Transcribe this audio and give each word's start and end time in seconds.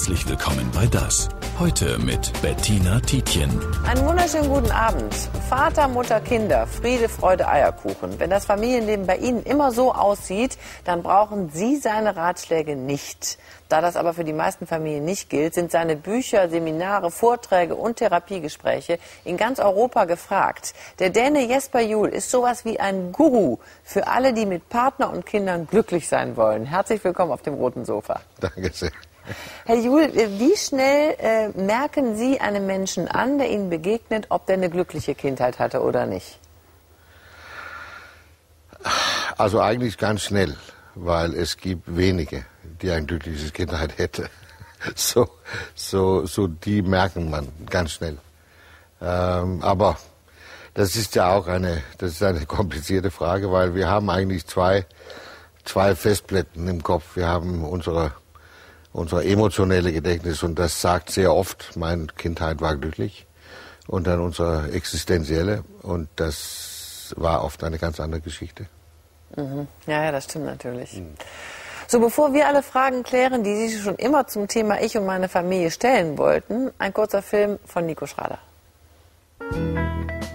Herzlich 0.00 0.30
willkommen 0.30 0.70
bei 0.74 0.86
Das. 0.86 1.28
Heute 1.58 1.98
mit 1.98 2.32
Bettina 2.40 3.00
Tietjen. 3.00 3.50
Einen 3.86 4.06
wunderschönen 4.06 4.48
guten 4.48 4.70
Abend. 4.70 5.12
Vater, 5.46 5.88
Mutter, 5.88 6.22
Kinder, 6.22 6.66
Friede, 6.66 7.06
Freude, 7.06 7.46
Eierkuchen. 7.46 8.18
Wenn 8.18 8.30
das 8.30 8.46
Familienleben 8.46 9.06
bei 9.06 9.18
Ihnen 9.18 9.42
immer 9.42 9.72
so 9.72 9.92
aussieht, 9.92 10.56
dann 10.86 11.02
brauchen 11.02 11.50
Sie 11.50 11.76
seine 11.76 12.16
Ratschläge 12.16 12.76
nicht. 12.76 13.36
Da 13.68 13.82
das 13.82 13.96
aber 13.96 14.14
für 14.14 14.24
die 14.24 14.32
meisten 14.32 14.66
Familien 14.66 15.04
nicht 15.04 15.28
gilt, 15.28 15.52
sind 15.52 15.70
seine 15.70 15.96
Bücher, 15.96 16.48
Seminare, 16.48 17.10
Vorträge 17.10 17.74
und 17.74 17.96
Therapiegespräche 17.96 18.98
in 19.26 19.36
ganz 19.36 19.60
Europa 19.60 20.06
gefragt. 20.06 20.72
Der 20.98 21.10
Däne 21.10 21.46
Jesper 21.46 21.82
Juhl 21.82 22.08
ist 22.08 22.30
sowas 22.30 22.64
wie 22.64 22.80
ein 22.80 23.12
Guru 23.12 23.58
für 23.84 24.06
alle, 24.06 24.32
die 24.32 24.46
mit 24.46 24.70
Partner 24.70 25.12
und 25.12 25.26
Kindern 25.26 25.66
glücklich 25.66 26.08
sein 26.08 26.38
wollen. 26.38 26.64
Herzlich 26.64 27.04
willkommen 27.04 27.32
auf 27.32 27.42
dem 27.42 27.52
roten 27.52 27.84
Sofa. 27.84 28.22
Danke 28.40 28.70
sehr. 28.72 28.92
Herr 29.64 29.76
Juhl, 29.76 30.12
wie 30.14 30.56
schnell 30.56 31.16
äh, 31.18 31.48
merken 31.50 32.16
Sie 32.16 32.40
einem 32.40 32.66
Menschen 32.66 33.08
an, 33.08 33.38
der 33.38 33.50
Ihnen 33.50 33.70
begegnet, 33.70 34.26
ob 34.28 34.46
der 34.46 34.56
eine 34.56 34.70
glückliche 34.70 35.14
Kindheit 35.14 35.58
hatte 35.58 35.82
oder 35.82 36.06
nicht? 36.06 36.38
Also 39.36 39.60
eigentlich 39.60 39.98
ganz 39.98 40.22
schnell, 40.22 40.56
weil 40.94 41.34
es 41.34 41.56
gibt 41.56 41.96
wenige, 41.96 42.44
die 42.82 42.90
ein 42.90 43.06
glückliches 43.06 43.52
Kindheit 43.52 43.98
hätte. 43.98 44.28
So, 44.94 45.28
so, 45.74 46.24
so 46.24 46.46
die 46.46 46.80
merken 46.80 47.28
man 47.28 47.48
ganz 47.68 47.92
schnell. 47.92 48.16
Ähm, 49.02 49.62
aber 49.62 49.98
das 50.72 50.96
ist 50.96 51.14
ja 51.14 51.32
auch 51.32 51.46
eine, 51.46 51.82
das 51.98 52.12
ist 52.12 52.22
eine 52.22 52.46
komplizierte 52.46 53.10
Frage, 53.10 53.52
weil 53.52 53.74
wir 53.74 53.88
haben 53.88 54.08
eigentlich 54.08 54.46
zwei, 54.46 54.86
zwei 55.64 55.94
Festplatten 55.94 56.68
im 56.68 56.82
Kopf. 56.82 57.16
Wir 57.16 57.26
haben 57.26 57.64
unsere, 57.64 58.12
unsere 58.92 59.24
emotionelle 59.24 59.92
Gedächtnis 59.92 60.42
und 60.42 60.58
das 60.58 60.80
sagt 60.80 61.10
sehr 61.10 61.34
oft, 61.34 61.76
meine 61.76 62.06
Kindheit 62.08 62.60
war 62.60 62.76
glücklich. 62.76 63.26
Und 63.86 64.06
dann 64.06 64.20
unsere 64.20 64.70
existenzielle 64.70 65.64
und 65.82 66.08
das 66.16 67.14
war 67.16 67.42
oft 67.44 67.64
eine 67.64 67.78
ganz 67.78 67.98
andere 67.98 68.20
Geschichte. 68.20 68.66
Mhm. 69.36 69.66
Ja, 69.86 70.04
ja, 70.04 70.12
das 70.12 70.24
stimmt 70.24 70.46
natürlich. 70.46 70.94
Mhm. 70.94 71.14
So, 71.88 71.98
bevor 71.98 72.32
wir 72.32 72.46
alle 72.46 72.62
Fragen 72.62 73.02
klären, 73.02 73.42
die 73.42 73.68
Sie 73.68 73.80
schon 73.80 73.96
immer 73.96 74.28
zum 74.28 74.46
Thema 74.46 74.80
Ich 74.80 74.96
und 74.96 75.06
meine 75.06 75.28
Familie 75.28 75.72
stellen 75.72 76.18
wollten, 76.18 76.70
ein 76.78 76.94
kurzer 76.94 77.20
Film 77.20 77.58
von 77.66 77.84
Nico 77.84 78.06
Schrader. 78.06 78.38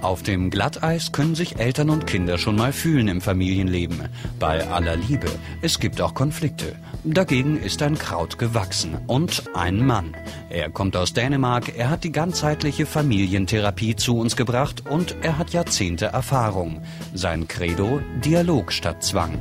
Auf 0.06 0.22
dem 0.22 0.52
Glatteis 0.52 1.12
können 1.12 1.34
sich 1.34 1.58
Eltern 1.58 1.90
und 1.90 2.06
Kinder 2.06 2.38
schon 2.38 2.56
mal 2.56 2.72
fühlen 2.72 3.08
im 3.08 3.22
Familienleben. 3.22 4.08
Bei 4.40 4.68
aller 4.68 4.96
Liebe. 4.96 5.26
Es 5.64 5.80
gibt 5.80 6.00
auch 6.00 6.14
Konflikte. 6.14 6.76
Dagegen 7.04 7.58
ist 7.58 7.82
ein 7.82 7.98
Kraut 7.98 8.38
gewachsen 8.38 9.00
und 9.08 9.46
ein 9.56 9.84
Mann. 9.84 10.16
Er 10.52 10.70
kommt 10.70 10.96
aus 10.96 11.14
Dänemark, 11.14 11.76
er 11.76 11.90
hat 11.90 12.04
die 12.04 12.12
ganzheitliche 12.12 12.86
Familientherapie 12.86 13.96
zu 13.96 14.20
uns 14.20 14.36
gebracht 14.36 14.84
und 14.88 15.16
er 15.24 15.40
hat 15.40 15.54
Jahrzehnte 15.54 16.06
Erfahrung. 16.06 16.84
Sein 17.16 17.48
Credo 17.48 18.00
Dialog 18.24 18.74
statt 18.74 19.04
Zwang. 19.04 19.40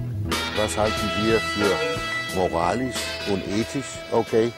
Was 0.56 0.78
halten 0.78 1.10
wir 1.26 1.40
für 1.40 2.38
moralisch 2.38 2.96
und 3.30 3.42
ethisch 3.48 3.98
okay? 4.12 4.50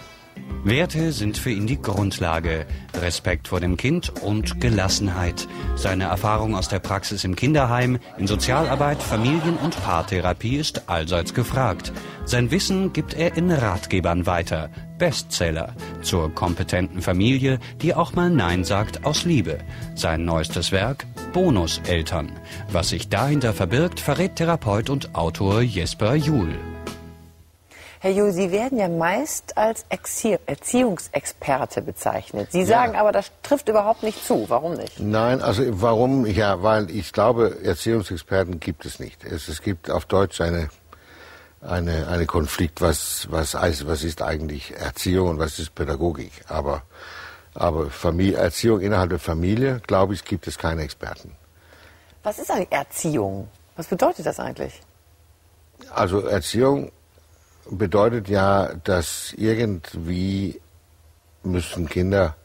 Werte 0.66 1.12
sind 1.12 1.38
für 1.38 1.50
ihn 1.50 1.68
die 1.68 1.80
Grundlage. 1.80 2.66
Respekt 3.00 3.46
vor 3.46 3.60
dem 3.60 3.76
Kind 3.76 4.12
und 4.20 4.60
Gelassenheit. 4.60 5.46
Seine 5.76 6.04
Erfahrung 6.04 6.56
aus 6.56 6.68
der 6.68 6.80
Praxis 6.80 7.22
im 7.22 7.36
Kinderheim, 7.36 8.00
in 8.18 8.26
Sozialarbeit, 8.26 9.00
Familien- 9.00 9.58
und 9.62 9.80
Paartherapie 9.84 10.56
ist 10.56 10.88
allseits 10.88 11.34
gefragt. 11.34 11.92
Sein 12.24 12.50
Wissen 12.50 12.92
gibt 12.92 13.14
er 13.14 13.36
in 13.36 13.52
Ratgebern 13.52 14.26
weiter. 14.26 14.70
Bestseller 14.98 15.72
zur 16.02 16.34
kompetenten 16.34 17.00
Familie, 17.00 17.60
die 17.80 17.94
auch 17.94 18.14
mal 18.14 18.30
Nein 18.30 18.64
sagt 18.64 19.04
aus 19.04 19.24
Liebe. 19.24 19.58
Sein 19.94 20.24
neuestes 20.24 20.72
Werk 20.72 21.06
Bonuseltern. 21.32 22.32
Was 22.72 22.88
sich 22.88 23.08
dahinter 23.08 23.52
verbirgt, 23.52 24.00
verrät 24.00 24.34
Therapeut 24.34 24.90
und 24.90 25.14
Autor 25.14 25.62
Jesper 25.62 26.16
Juhl. 26.16 26.56
Herr 28.06 28.12
Ju, 28.12 28.30
Sie 28.30 28.52
werden 28.52 28.78
ja 28.78 28.88
meist 28.88 29.58
als 29.58 29.84
Erzie 29.88 30.38
Erziehungsexperte 30.46 31.82
bezeichnet. 31.82 32.52
Sie 32.52 32.64
sagen 32.64 32.94
ja. 32.94 33.00
aber, 33.00 33.10
das 33.10 33.32
trifft 33.42 33.68
überhaupt 33.68 34.04
nicht 34.04 34.24
zu. 34.24 34.44
Warum 34.48 34.74
nicht? 34.74 35.00
Nein, 35.00 35.42
also 35.42 35.64
warum? 35.82 36.24
Ja, 36.24 36.62
weil 36.62 36.88
ich 36.88 37.12
glaube, 37.12 37.58
Erziehungsexperten 37.64 38.60
gibt 38.60 38.86
es 38.86 39.00
nicht. 39.00 39.24
Es, 39.24 39.48
es 39.48 39.60
gibt 39.60 39.90
auf 39.90 40.04
Deutsch 40.04 40.40
eine 40.40 40.68
eine, 41.60 42.06
eine 42.06 42.26
Konflikt, 42.26 42.80
was, 42.80 43.26
was, 43.28 43.54
was 43.54 44.04
ist 44.04 44.22
eigentlich 44.22 44.72
Erziehung 44.76 45.30
und 45.30 45.38
was 45.40 45.58
ist 45.58 45.74
Pädagogik. 45.74 46.30
Aber, 46.46 46.82
aber 47.54 47.90
Familie, 47.90 48.36
Erziehung 48.36 48.82
innerhalb 48.82 49.10
der 49.10 49.18
Familie, 49.18 49.80
glaube 49.84 50.14
ich, 50.14 50.24
gibt 50.24 50.46
es 50.46 50.58
keine 50.58 50.82
Experten. 50.82 51.32
Was 52.22 52.38
ist 52.38 52.52
eigentlich 52.52 52.70
Erziehung? 52.70 53.48
Was 53.74 53.88
bedeutet 53.88 54.26
das 54.26 54.38
eigentlich? 54.38 54.80
Also 55.90 56.20
Erziehung 56.20 56.92
bedeutet 57.70 58.28
ja, 58.28 58.74
dass 58.84 59.32
irgendwie 59.36 60.60
müssen 61.42 61.88
Kinder 61.88 62.36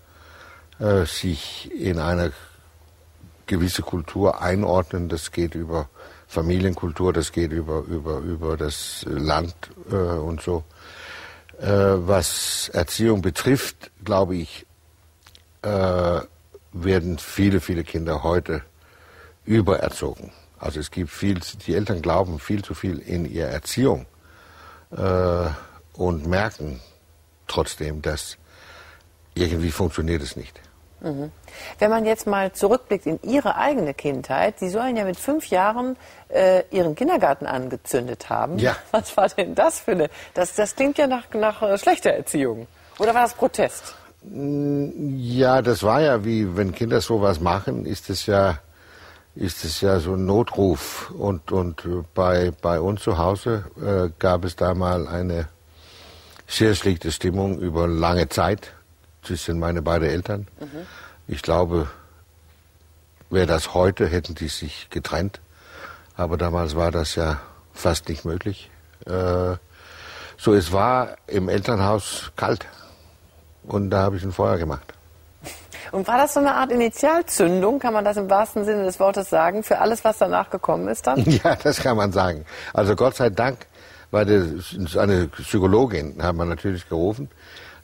äh, 0.80 1.06
sich 1.06 1.72
in 1.72 2.00
eine 2.00 2.32
gewisse 3.48 3.82
Kultur 3.82 4.42
einordnen. 4.42 5.10
Das 5.10 5.32
geht 5.32 5.56
über 5.56 5.90
Familienkultur, 6.28 7.14
das 7.14 7.32
geht 7.32 7.52
über, 7.52 7.80
über, 7.82 8.20
über 8.20 8.58
das 8.58 9.06
Land 9.08 9.56
äh, 9.92 9.96
und 9.96 10.42
so. 10.42 10.64
Äh, 11.60 11.68
was 11.68 12.70
Erziehung 12.70 13.22
betrifft, 13.22 13.92
glaube 14.04 14.36
ich, 14.36 14.66
äh, 15.62 16.22
werden 16.74 17.18
viele, 17.20 17.60
viele 17.60 17.84
Kinder 17.84 18.24
heute 18.24 18.62
übererzogen. 19.46 20.32
Also 20.58 20.80
es 20.80 20.92
gibt 20.92 21.10
viel, 21.10 21.40
die 21.66 21.76
Eltern 21.76 22.02
glauben 22.02 22.40
viel 22.40 22.64
zu 22.64 22.74
viel 22.74 23.00
in 23.00 23.26
ihre 23.26 23.50
Erziehung 23.50 24.06
äh, 24.96 25.50
und 25.94 26.28
merken 26.28 26.80
trotzdem, 27.48 28.02
dass 28.02 28.38
irgendwie 29.34 29.72
funktioniert 29.72 30.22
es 30.22 30.36
nicht. 30.36 30.60
Mhm. 31.02 31.32
Wenn 31.80 31.90
man 31.90 32.06
jetzt 32.06 32.28
mal 32.28 32.52
zurückblickt 32.52 33.08
in 33.08 33.20
Ihre 33.24 33.56
eigene 33.56 33.94
Kindheit, 33.94 34.60
Sie 34.60 34.70
sollen 34.70 34.96
ja 34.96 35.04
mit 35.04 35.18
fünf 35.18 35.48
Jahren 35.48 35.98
äh, 36.30 36.64
Ihren 36.70 36.96
Kindergarten 36.96 37.48
angezündet 37.48 38.30
haben. 38.30 38.60
Ja. 38.60 38.76
Was 38.92 39.18
war 39.18 39.28
denn 39.30 39.56
das 39.56 39.80
für 39.80 39.92
eine? 39.92 40.10
Das, 40.34 40.54
das 40.54 40.76
klingt 40.76 40.98
ja 40.98 41.08
nach, 41.08 41.26
nach 41.34 41.62
äh, 41.64 41.78
schlechter 41.78 42.12
Erziehung. 42.12 42.68
Oder 43.00 43.14
war 43.16 43.24
das 43.24 43.34
Protest? 43.34 43.96
Ja, 44.24 45.64
das 45.64 45.82
war 45.82 46.02
ja 46.02 46.24
wie, 46.24 46.56
wenn 46.56 46.76
Kinder 46.76 47.02
sowas 47.02 47.40
machen, 47.40 47.88
ist 47.88 48.12
es 48.12 48.28
ja 48.28 48.60
ist 49.36 49.64
es 49.64 49.82
ja 49.82 50.00
so 50.00 50.14
ein 50.14 50.26
Notruf. 50.26 51.12
Und, 51.12 51.52
und 51.52 51.84
bei, 52.14 52.52
bei 52.62 52.80
uns 52.80 53.02
zu 53.02 53.18
Hause 53.18 53.66
äh, 53.82 54.10
gab 54.20 54.46
es 54.46 54.56
da 54.56 54.74
mal 54.74 55.08
eine 55.08 55.48
sehr 56.48 56.76
schlechte 56.76 57.12
Stimmung 57.12 57.60
über 57.60 57.88
lange 57.88 58.28
Zeit 58.28 58.74
zwischen 59.24 59.60
meine 59.60 59.82
beiden 59.82 60.10
Eltern. 60.10 60.48
Mhm. 60.60 60.86
Ich 61.28 61.42
glaube, 61.42 61.88
wäre 63.30 63.48
das 63.48 63.74
heute, 63.74 64.08
hätten 64.08 64.36
die 64.36 64.50
sich 64.50 64.90
getrennt. 64.90 65.40
Aber 66.16 66.38
damals 66.38 66.76
war 66.76 66.92
das 66.92 67.16
ja 67.16 67.40
fast 67.74 68.10
nicht 68.10 68.26
möglich. 68.26 68.70
Äh, 69.06 69.56
so, 70.38 70.54
es 70.54 70.72
war 70.72 71.16
im 71.28 71.48
Elternhaus 71.48 72.32
kalt. 72.36 72.66
Und 73.64 73.92
da 73.92 74.02
habe 74.02 74.18
ich 74.18 74.24
ein 74.24 74.34
Feuer 74.34 74.58
gemacht. 74.58 74.94
Und 75.92 76.08
war 76.08 76.18
das 76.18 76.34
so 76.34 76.40
eine 76.40 76.56
Art 76.56 76.72
Initialzündung, 76.72 77.80
kann 77.80 77.94
man 77.94 78.06
das 78.06 78.18
im 78.18 78.30
wahrsten 78.30 78.66
Sinne 78.66 78.84
des 78.86 79.00
Wortes 79.00 79.30
sagen, 79.30 79.64
für 79.64 79.80
alles, 79.80 80.04
was 80.04 80.18
danach 80.18 80.50
gekommen 80.50 80.88
ist 80.88 81.08
dann? 81.08 81.24
Ja, 81.44 81.56
das 81.56 81.80
kann 81.80 81.98
man 81.98 82.12
sagen. 82.12 82.46
Also 82.74 82.96
Gott 82.96 83.16
sei 83.16 83.30
Dank 83.30 83.66
das 84.12 84.98
eine 84.98 85.28
Psychologin, 85.28 86.22
haben 86.22 86.38
wir 86.38 86.46
natürlich 86.46 86.88
gerufen. 86.88 87.30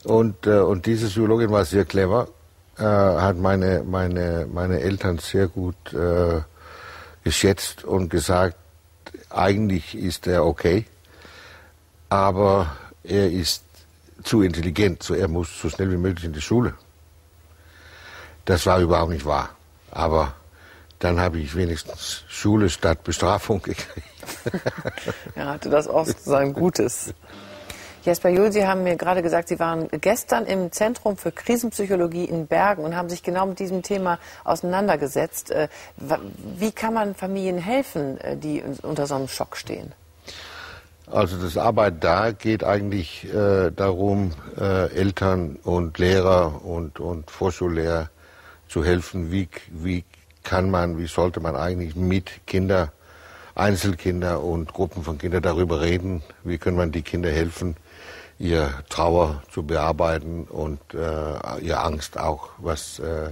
Und, 0.04 0.46
äh, 0.46 0.60
und 0.60 0.86
diese 0.86 1.08
Psychologin 1.08 1.52
war 1.52 1.66
sehr 1.66 1.86
clever, 1.86 2.28
äh, 2.78 2.84
hat 2.84 3.38
meine, 3.38 3.84
meine, 3.84 4.48
meine 4.52 4.80
Eltern 4.82 5.18
sehr 5.18 5.48
gut 5.48 5.94
äh, 5.94 6.42
geschätzt 7.24 7.84
und 7.84 8.10
gesagt, 8.10 8.58
eigentlich 9.30 9.98
ist 9.98 10.28
er 10.28 10.46
okay, 10.46 10.86
aber 12.10 12.76
er 13.04 13.32
ist 13.32 13.64
zu 14.24 14.42
intelligent, 14.42 15.04
so 15.04 15.14
er 15.14 15.28
muss 15.28 15.60
so 15.60 15.70
schnell 15.70 15.92
wie 15.92 15.98
möglich 15.98 16.26
in 16.26 16.34
die 16.34 16.42
Schule. 16.42 16.74
Das 18.48 18.66
war 18.66 18.80
überhaupt 18.80 19.12
nicht 19.12 19.26
wahr. 19.26 19.50
Aber 19.92 20.34
dann 21.00 21.20
habe 21.20 21.38
ich 21.40 21.54
wenigstens 21.56 22.24
Schule 22.30 22.70
statt 22.70 23.04
Bestrafung 23.04 23.62
gekriegt. 23.62 24.08
ja, 25.36 25.48
hatte 25.48 25.70
das 25.70 25.88
auch 25.88 26.06
sein 26.06 26.54
Gutes. 26.54 27.14
Jesper 28.04 28.30
Juhl, 28.30 28.54
Sie 28.54 28.66
haben 28.66 28.84
mir 28.84 28.96
gerade 28.96 29.22
gesagt, 29.22 29.50
Sie 29.50 29.60
waren 29.60 29.90
gestern 30.00 30.46
im 30.46 30.72
Zentrum 30.72 31.18
für 31.18 31.34
Krisenpsychologie 31.34 32.24
in 32.24 32.48
Bergen 32.48 32.86
und 32.86 32.96
haben 32.96 33.10
sich 33.10 33.22
genau 33.22 33.48
mit 33.48 33.60
diesem 33.60 33.84
Thema 33.84 34.18
auseinandergesetzt. 34.46 35.52
Äh, 35.52 35.68
wie 35.98 36.72
kann 36.72 36.94
man 36.94 37.16
Familien 37.16 37.58
helfen, 37.58 38.18
äh, 38.22 38.38
die 38.38 38.64
unter 38.82 39.08
so 39.08 39.16
einem 39.16 39.28
Schock 39.28 39.58
stehen? 39.58 39.92
Also 41.12 41.36
das 41.36 41.58
Arbeit 41.58 41.96
da 42.02 42.32
geht 42.32 42.64
eigentlich 42.64 43.26
äh, 43.26 43.72
darum, 43.72 44.32
äh, 44.58 44.90
Eltern 44.96 45.58
und 45.64 45.98
Lehrer 45.98 46.64
und, 46.64 47.02
und 47.02 47.30
Vorschullehrer 47.30 48.10
zu 48.68 48.84
helfen, 48.84 49.32
wie, 49.32 49.50
wie 49.70 50.04
kann 50.44 50.70
man, 50.70 50.98
wie 50.98 51.08
sollte 51.08 51.40
man 51.40 51.56
eigentlich 51.56 51.96
mit 51.96 52.46
Kindern, 52.46 52.90
Einzelkinder 53.56 54.44
und 54.44 54.74
Gruppen 54.74 55.04
von 55.04 55.18
Kindern 55.18 55.42
darüber 55.42 55.82
reden, 55.82 56.22
wie 56.44 56.58
kann 56.58 56.76
man 56.76 56.92
die 56.92 57.02
Kinder 57.02 57.32
helfen, 57.32 57.76
ihr 58.40 58.72
Trauer 58.90 59.42
zu 59.52 59.64
bearbeiten 59.64 60.44
und 60.44 60.80
äh, 60.94 61.60
ihr 61.62 61.84
Angst 61.84 62.20
auch, 62.20 62.50
was, 62.60 63.00
äh, 63.00 63.32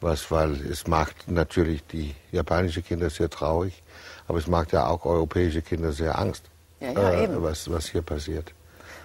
was, 0.00 0.30
weil 0.30 0.52
es 0.66 0.86
macht 0.86 1.30
natürlich 1.30 1.86
die 1.86 2.14
japanische 2.32 2.82
Kinder 2.82 3.10
sehr 3.10 3.30
traurig, 3.30 3.82
aber 4.26 4.38
es 4.38 4.48
macht 4.48 4.72
ja 4.72 4.86
auch 4.86 5.04
europäische 5.04 5.62
Kinder 5.62 5.92
sehr 5.92 6.18
Angst 6.18 6.44
ja, 6.80 6.92
ja, 6.92 7.12
äh, 7.22 7.42
was, 7.42 7.70
was 7.70 7.88
hier 7.88 8.02
passiert. 8.02 8.52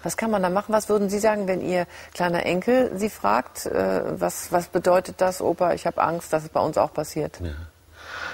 Was 0.04 0.18
kann 0.18 0.32
man 0.32 0.42
da 0.42 0.50
machen? 0.50 0.74
Was 0.74 0.90
würden 0.90 1.10
Sie 1.10 1.20
sagen, 1.20 1.48
wenn 1.48 1.62
Ihr 1.62 1.86
kleiner 2.14 2.46
Enkel 2.46 2.92
Sie 2.96 3.10
fragt, 3.10 3.66
äh, 3.66 4.02
was, 4.20 4.52
was 4.52 4.68
bedeutet 4.68 5.22
das, 5.22 5.42
Opa, 5.42 5.74
ich 5.74 5.86
habe 5.86 6.02
Angst, 6.02 6.32
dass 6.34 6.44
es 6.44 6.50
bei 6.50 6.62
uns 6.62 6.78
auch 6.78 6.94
passiert? 6.94 7.40
Ja. 7.42 7.52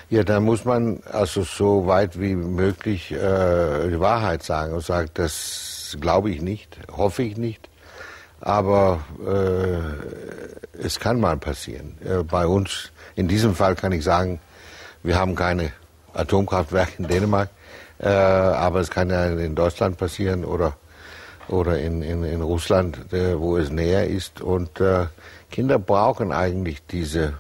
Ja, 0.10 0.24
da 0.24 0.40
muss 0.40 0.66
man 0.66 1.02
also 1.12 1.42
so 1.42 1.88
weit 1.88 2.20
wie 2.20 2.36
möglich 2.36 3.12
äh, 3.12 3.90
die 3.90 4.00
Wahrheit 4.00 4.44
sagen 4.44 4.74
und 4.74 4.84
sagen, 4.84 5.10
das 5.16 5.98
glaube 6.00 6.30
ich 6.30 6.42
nicht, 6.42 6.78
hoffe 6.96 7.24
ich 7.24 7.38
nicht, 7.38 7.68
aber 8.40 9.00
äh, 9.26 10.84
es 10.84 11.00
kann 11.00 11.20
mal 11.20 11.38
passieren. 11.38 11.98
Äh, 12.06 12.24
bei 12.24 12.46
uns, 12.46 12.92
in 13.16 13.28
diesem 13.28 13.56
Fall 13.56 13.76
kann 13.76 13.92
ich 13.92 14.04
sagen, 14.04 14.40
wir 15.02 15.18
haben 15.18 15.36
keine 15.36 15.72
Atomkraftwerke 16.14 16.94
in 17.00 17.08
Dänemark. 17.08 17.50
Äh, 18.00 18.10
aber 18.10 18.82
es 18.82 18.92
kann 18.92 19.10
ja 19.10 19.26
in 19.28 19.56
Deutschland 19.56 19.98
passieren 19.98 20.44
oder, 20.44 20.76
oder 21.48 21.80
in, 21.80 22.02
in, 22.02 22.24
in 22.24 22.42
Russland, 22.42 23.14
äh, 23.14 23.40
wo 23.40 23.58
es 23.58 23.70
näher 23.70 24.08
ist. 24.08 24.42
Und 24.42 24.80
äh, 24.80 25.08
Kinder 25.52 25.80
brauchen 25.80 26.32
eigentlich 26.32 26.86
diese, 26.86 27.34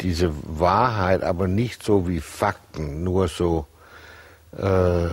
diese 0.00 0.32
Wahrheit, 0.42 1.22
aber 1.22 1.48
nicht 1.48 1.82
so 1.82 2.08
wie 2.08 2.20
Fakten, 2.20 3.04
nur 3.04 3.28
so. 3.28 3.66
Äh, 4.56 5.08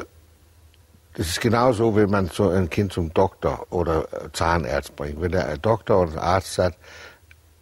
das 1.15 1.27
ist 1.27 1.41
genauso, 1.41 1.95
wenn 1.95 2.09
man 2.09 2.29
so 2.29 2.49
ein 2.49 2.69
Kind 2.69 2.93
zum 2.93 3.13
Doktor 3.13 3.67
oder 3.71 4.07
Zahnarzt 4.31 4.95
bringt. 4.95 5.19
Wenn 5.19 5.31
der 5.31 5.57
Doktor 5.57 6.03
oder 6.03 6.21
Arzt 6.21 6.53
sagt, 6.53 6.77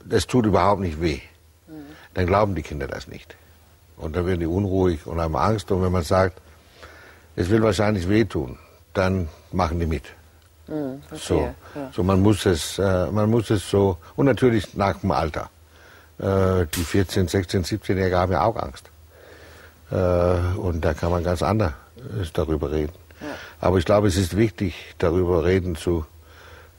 das 0.06 0.28
tut 0.28 0.46
überhaupt 0.46 0.82
nicht 0.82 1.02
weh, 1.02 1.22
mhm. 1.68 1.86
dann 2.14 2.28
glauben 2.28 2.56
die 2.56 2.62
Kinder 2.62 2.88
das 2.88 3.08
nicht. 3.08 3.36
Und 3.98 4.16
dann 4.16 4.28
werden 4.28 4.42
die 4.42 4.46
unruhig 4.46 5.08
und 5.08 5.20
haben 5.20 5.36
Angst. 5.36 5.72
Und 5.72 5.82
wenn 5.82 5.92
man 5.92 6.04
sagt, 6.04 6.40
es 7.36 7.50
will 7.50 7.64
wahrscheinlich 7.64 8.08
wehtun, 8.08 8.60
dann 8.98 9.30
machen 9.52 9.80
die 9.80 9.86
mit. 9.86 10.04
Mhm, 10.68 11.02
so, 11.14 11.42
ja. 11.42 11.54
so 11.94 12.04
man 12.04 12.22
muss 12.22 12.46
es, 12.46 12.78
äh, 12.78 13.08
man 13.12 13.30
muss 13.30 13.50
es 13.50 13.70
so 13.70 13.98
und 14.16 14.26
natürlich 14.26 14.76
nach 14.76 15.00
dem 15.00 15.12
Alter. 15.12 15.50
Äh, 16.20 16.66
die 16.74 16.84
14, 16.84 17.28
16, 17.28 17.64
17-Jährigen 17.64 18.18
haben 18.18 18.32
ja 18.32 18.44
auch 18.44 18.56
Angst. 18.56 18.90
Äh, 19.92 19.96
und 19.96 20.84
da 20.84 20.94
kann 20.94 21.12
man 21.12 21.24
ganz 21.24 21.42
anders 21.42 21.74
äh, 21.98 22.26
darüber 22.34 22.72
reden. 22.72 22.94
Ja. 23.22 23.28
Aber 23.62 23.78
ich 23.78 23.86
glaube, 23.86 24.08
es 24.08 24.18
ist 24.18 24.36
wichtig, 24.36 24.74
darüber 24.98 25.46
reden 25.46 25.76
zu, 25.76 26.06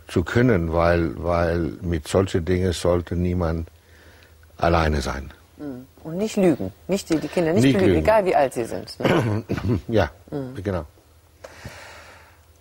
zu 0.08 0.22
können, 0.22 0.72
weil, 0.72 1.14
weil 1.22 1.78
mit 1.80 2.08
solchen 2.08 2.44
Dingen 2.44 2.72
sollte 2.72 3.16
niemand 3.16 3.68
alleine 4.58 5.00
sein. 5.00 5.32
Mhm. 5.56 5.86
Und 6.04 6.16
nicht 6.18 6.36
lügen. 6.36 6.72
Nicht 6.88 7.08
die, 7.10 7.18
die 7.18 7.28
Kinder 7.28 7.52
nicht, 7.52 7.64
nicht 7.64 7.74
lügen, 7.74 7.86
lügen, 7.86 8.00
egal 8.00 8.24
wie 8.24 8.34
alt 8.34 8.54
sie 8.54 8.64
sind. 8.64 8.98
Ne? 9.00 9.44
ja, 9.88 10.10
mhm. 10.30 10.62
genau. 10.62 10.84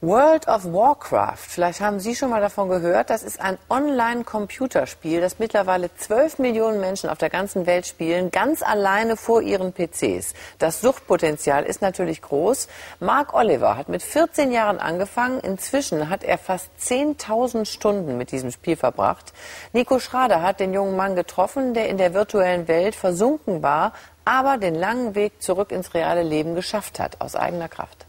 World 0.01 0.47
of 0.47 0.63
Warcraft, 0.63 1.47
vielleicht 1.49 1.81
haben 1.81 1.99
Sie 1.99 2.13
schon 2.13 2.29
mal 2.29 2.39
davon 2.39 2.69
gehört, 2.69 3.09
das 3.09 3.23
ist 3.23 3.41
ein 3.41 3.57
Online-Computerspiel, 3.67 5.21
das 5.21 5.39
mittlerweile 5.39 5.89
12 5.91 6.37
Millionen 6.37 6.79
Menschen 6.79 7.09
auf 7.09 7.17
der 7.17 7.31
ganzen 7.31 7.65
Welt 7.65 7.87
spielen, 7.87 8.29
ganz 8.29 8.61
alleine 8.61 9.17
vor 9.17 9.41
ihren 9.41 9.73
PCs. 9.73 10.35
Das 10.59 10.81
Suchtpotenzial 10.81 11.63
ist 11.63 11.81
natürlich 11.81 12.21
groß. 12.21 12.67
Mark 12.99 13.33
Oliver 13.33 13.75
hat 13.75 13.89
mit 13.89 14.03
14 14.03 14.51
Jahren 14.51 14.77
angefangen, 14.77 15.39
inzwischen 15.39 16.11
hat 16.11 16.23
er 16.23 16.37
fast 16.37 16.69
10.000 16.79 17.65
Stunden 17.65 18.19
mit 18.19 18.31
diesem 18.31 18.51
Spiel 18.51 18.75
verbracht. 18.75 19.33
Nico 19.73 19.97
Schrader 19.97 20.43
hat 20.43 20.59
den 20.59 20.75
jungen 20.75 20.95
Mann 20.95 21.15
getroffen, 21.15 21.73
der 21.73 21.89
in 21.89 21.97
der 21.97 22.13
virtuellen 22.13 22.67
Welt 22.67 22.93
versunken 22.93 23.63
war, 23.63 23.93
aber 24.25 24.57
den 24.57 24.75
langen 24.75 25.15
Weg 25.15 25.41
zurück 25.41 25.71
ins 25.71 25.95
reale 25.95 26.21
Leben 26.21 26.53
geschafft 26.53 26.99
hat, 26.99 27.19
aus 27.19 27.35
eigener 27.35 27.67
Kraft. 27.67 28.06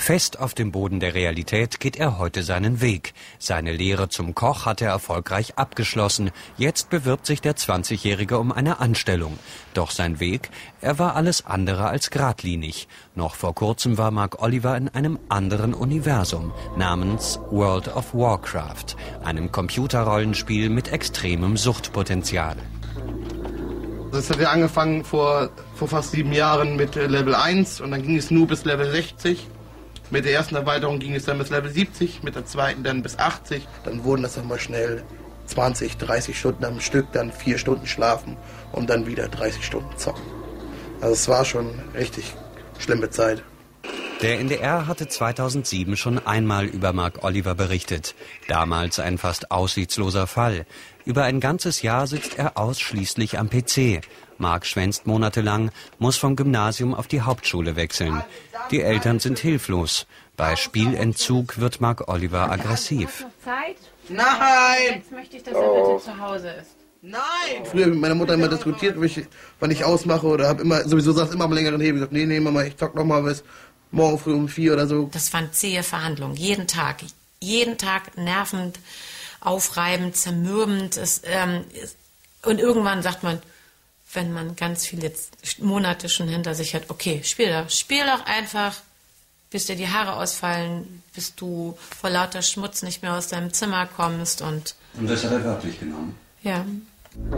Fest 0.00 0.40
auf 0.40 0.54
dem 0.54 0.72
Boden 0.72 0.98
der 0.98 1.14
Realität 1.14 1.78
geht 1.78 1.96
er 1.96 2.18
heute 2.18 2.42
seinen 2.42 2.80
Weg. 2.80 3.12
Seine 3.38 3.70
Lehre 3.70 4.08
zum 4.08 4.34
Koch 4.34 4.64
hat 4.64 4.80
er 4.80 4.88
erfolgreich 4.88 5.58
abgeschlossen. 5.58 6.30
Jetzt 6.56 6.88
bewirbt 6.88 7.26
sich 7.26 7.42
der 7.42 7.54
20-Jährige 7.54 8.38
um 8.38 8.50
eine 8.50 8.80
Anstellung. 8.80 9.38
Doch 9.74 9.90
sein 9.90 10.18
Weg, 10.18 10.48
er 10.80 10.98
war 10.98 11.16
alles 11.16 11.44
andere 11.44 11.88
als 11.88 12.10
geradlinig. 12.10 12.88
Noch 13.14 13.34
vor 13.34 13.54
kurzem 13.54 13.98
war 13.98 14.10
Mark 14.10 14.42
Oliver 14.42 14.74
in 14.74 14.88
einem 14.88 15.18
anderen 15.28 15.74
Universum 15.74 16.50
namens 16.78 17.38
World 17.50 17.94
of 17.94 18.14
Warcraft, 18.14 18.96
einem 19.22 19.52
Computerrollenspiel 19.52 20.70
mit 20.70 20.90
extremem 20.90 21.58
Suchtpotenzial. 21.58 22.56
Das 24.12 24.30
hat 24.30 24.40
ja 24.40 24.50
angefangen 24.50 25.04
vor, 25.04 25.50
vor 25.74 25.88
fast 25.88 26.12
sieben 26.12 26.32
Jahren 26.32 26.76
mit 26.76 26.94
Level 26.94 27.34
1 27.34 27.82
und 27.82 27.90
dann 27.90 28.02
ging 28.02 28.16
es 28.16 28.30
nur 28.30 28.46
bis 28.46 28.64
Level 28.64 28.90
60. 28.90 29.46
Mit 30.10 30.24
der 30.24 30.32
ersten 30.32 30.56
Erweiterung 30.56 30.98
ging 30.98 31.14
es 31.14 31.24
dann 31.24 31.38
bis 31.38 31.50
Level 31.50 31.70
70, 31.70 32.24
mit 32.24 32.34
der 32.34 32.44
zweiten 32.44 32.82
dann 32.82 33.02
bis 33.02 33.18
80. 33.18 33.66
Dann 33.84 34.02
wurden 34.02 34.22
das 34.22 34.34
dann 34.34 34.48
mal 34.48 34.58
schnell 34.58 35.04
20, 35.46 35.98
30 35.98 36.38
Stunden 36.38 36.64
am 36.64 36.80
Stück, 36.80 37.12
dann 37.12 37.32
vier 37.32 37.58
Stunden 37.58 37.86
schlafen 37.86 38.36
und 38.72 38.90
dann 38.90 39.06
wieder 39.06 39.28
30 39.28 39.64
Stunden 39.64 39.96
zocken. 39.96 40.22
Also 41.00 41.14
es 41.14 41.28
war 41.28 41.44
schon 41.44 41.78
richtig 41.94 42.34
schlimme 42.78 43.10
Zeit. 43.10 43.42
Der 44.22 44.38
NDR 44.38 44.86
hatte 44.86 45.08
2007 45.08 45.96
schon 45.96 46.18
einmal 46.26 46.66
über 46.66 46.92
Mark 46.92 47.24
Oliver 47.24 47.54
berichtet. 47.54 48.14
Damals 48.48 49.00
ein 49.00 49.16
fast 49.16 49.50
aussichtsloser 49.50 50.26
Fall. 50.26 50.66
Über 51.06 51.24
ein 51.24 51.40
ganzes 51.40 51.82
Jahr 51.82 52.06
sitzt 52.06 52.36
er 52.36 52.58
ausschließlich 52.58 53.38
am 53.38 53.48
PC. 53.48 54.02
Mark 54.40 54.66
schwänzt 54.66 55.06
monatelang, 55.06 55.70
muss 55.98 56.16
vom 56.16 56.36
Gymnasium 56.36 56.94
auf 56.94 57.06
die 57.06 57.20
Hauptschule 57.20 57.76
wechseln. 57.76 58.22
Die 58.70 58.82
Eltern 58.82 59.20
sind 59.20 59.38
hilflos. 59.38 60.06
Bei 60.36 60.56
Spielentzug 60.56 61.58
wird 61.58 61.80
Mark 61.80 62.08
Oliver 62.08 62.50
aggressiv. 62.50 63.26
Nein! 64.08 64.96
Jetzt 64.96 65.12
möchte 65.12 65.36
ich, 65.36 65.42
dass 65.42 65.54
er 65.54 65.60
bitte 65.60 66.04
zu 66.04 66.18
Hause 66.18 66.48
ist. 66.60 66.70
Nein! 67.02 67.64
Früher 67.64 67.86
mit 67.86 67.98
meiner 67.98 68.14
Mutter 68.14 68.34
immer 68.34 68.48
diskutiert, 68.48 68.96
wann 69.58 69.70
ich 69.70 69.84
ausmache 69.84 70.26
oder 70.26 70.48
habe 70.48 70.62
immer, 70.62 70.86
sowieso 70.86 71.12
saß 71.12 71.32
immer 71.32 71.44
am 71.44 71.52
längeren 71.52 71.80
Hebel 71.80 71.94
gesagt, 71.94 72.12
nee, 72.12 72.26
nee, 72.26 72.40
Mama, 72.40 72.62
ich 72.64 72.76
zock 72.76 72.94
noch 72.94 73.04
mal 73.04 73.22
bis 73.22 73.42
morgen 73.90 74.18
früh 74.18 74.34
um 74.34 74.48
vier 74.48 74.74
oder 74.74 74.86
so. 74.86 75.08
Das 75.12 75.32
waren 75.32 75.52
zähe 75.52 75.82
Verhandlungen, 75.82 76.36
jeden 76.36 76.66
Tag. 76.66 77.02
Jeden 77.40 77.78
Tag 77.78 78.16
nervend, 78.18 78.78
aufreibend, 79.40 80.16
zermürbend. 80.16 80.96
Es, 80.98 81.22
ähm, 81.24 81.64
und 82.42 82.60
irgendwann 82.60 83.02
sagt 83.02 83.22
man, 83.22 83.40
wenn 84.12 84.32
man 84.32 84.56
ganz 84.56 84.86
viele 84.86 85.12
Monate 85.58 86.08
schon 86.08 86.28
hinter 86.28 86.54
sich 86.54 86.74
hat, 86.74 86.84
okay, 86.88 87.20
spiel 87.24 87.52
doch, 87.52 87.70
spiel 87.70 88.04
doch 88.04 88.26
einfach, 88.26 88.76
bis 89.50 89.66
dir 89.66 89.76
die 89.76 89.88
Haare 89.88 90.14
ausfallen, 90.14 91.02
bis 91.14 91.34
du 91.34 91.76
vor 92.00 92.10
lauter 92.10 92.42
Schmutz 92.42 92.82
nicht 92.82 93.02
mehr 93.02 93.14
aus 93.14 93.28
deinem 93.28 93.52
Zimmer 93.52 93.86
kommst 93.86 94.42
und. 94.42 94.74
Und 94.94 95.08
das 95.08 95.24
hat 95.24 95.32
er 95.32 95.44
wörtlich 95.44 95.78
genommen. 95.78 96.16
Ja. 96.42 96.64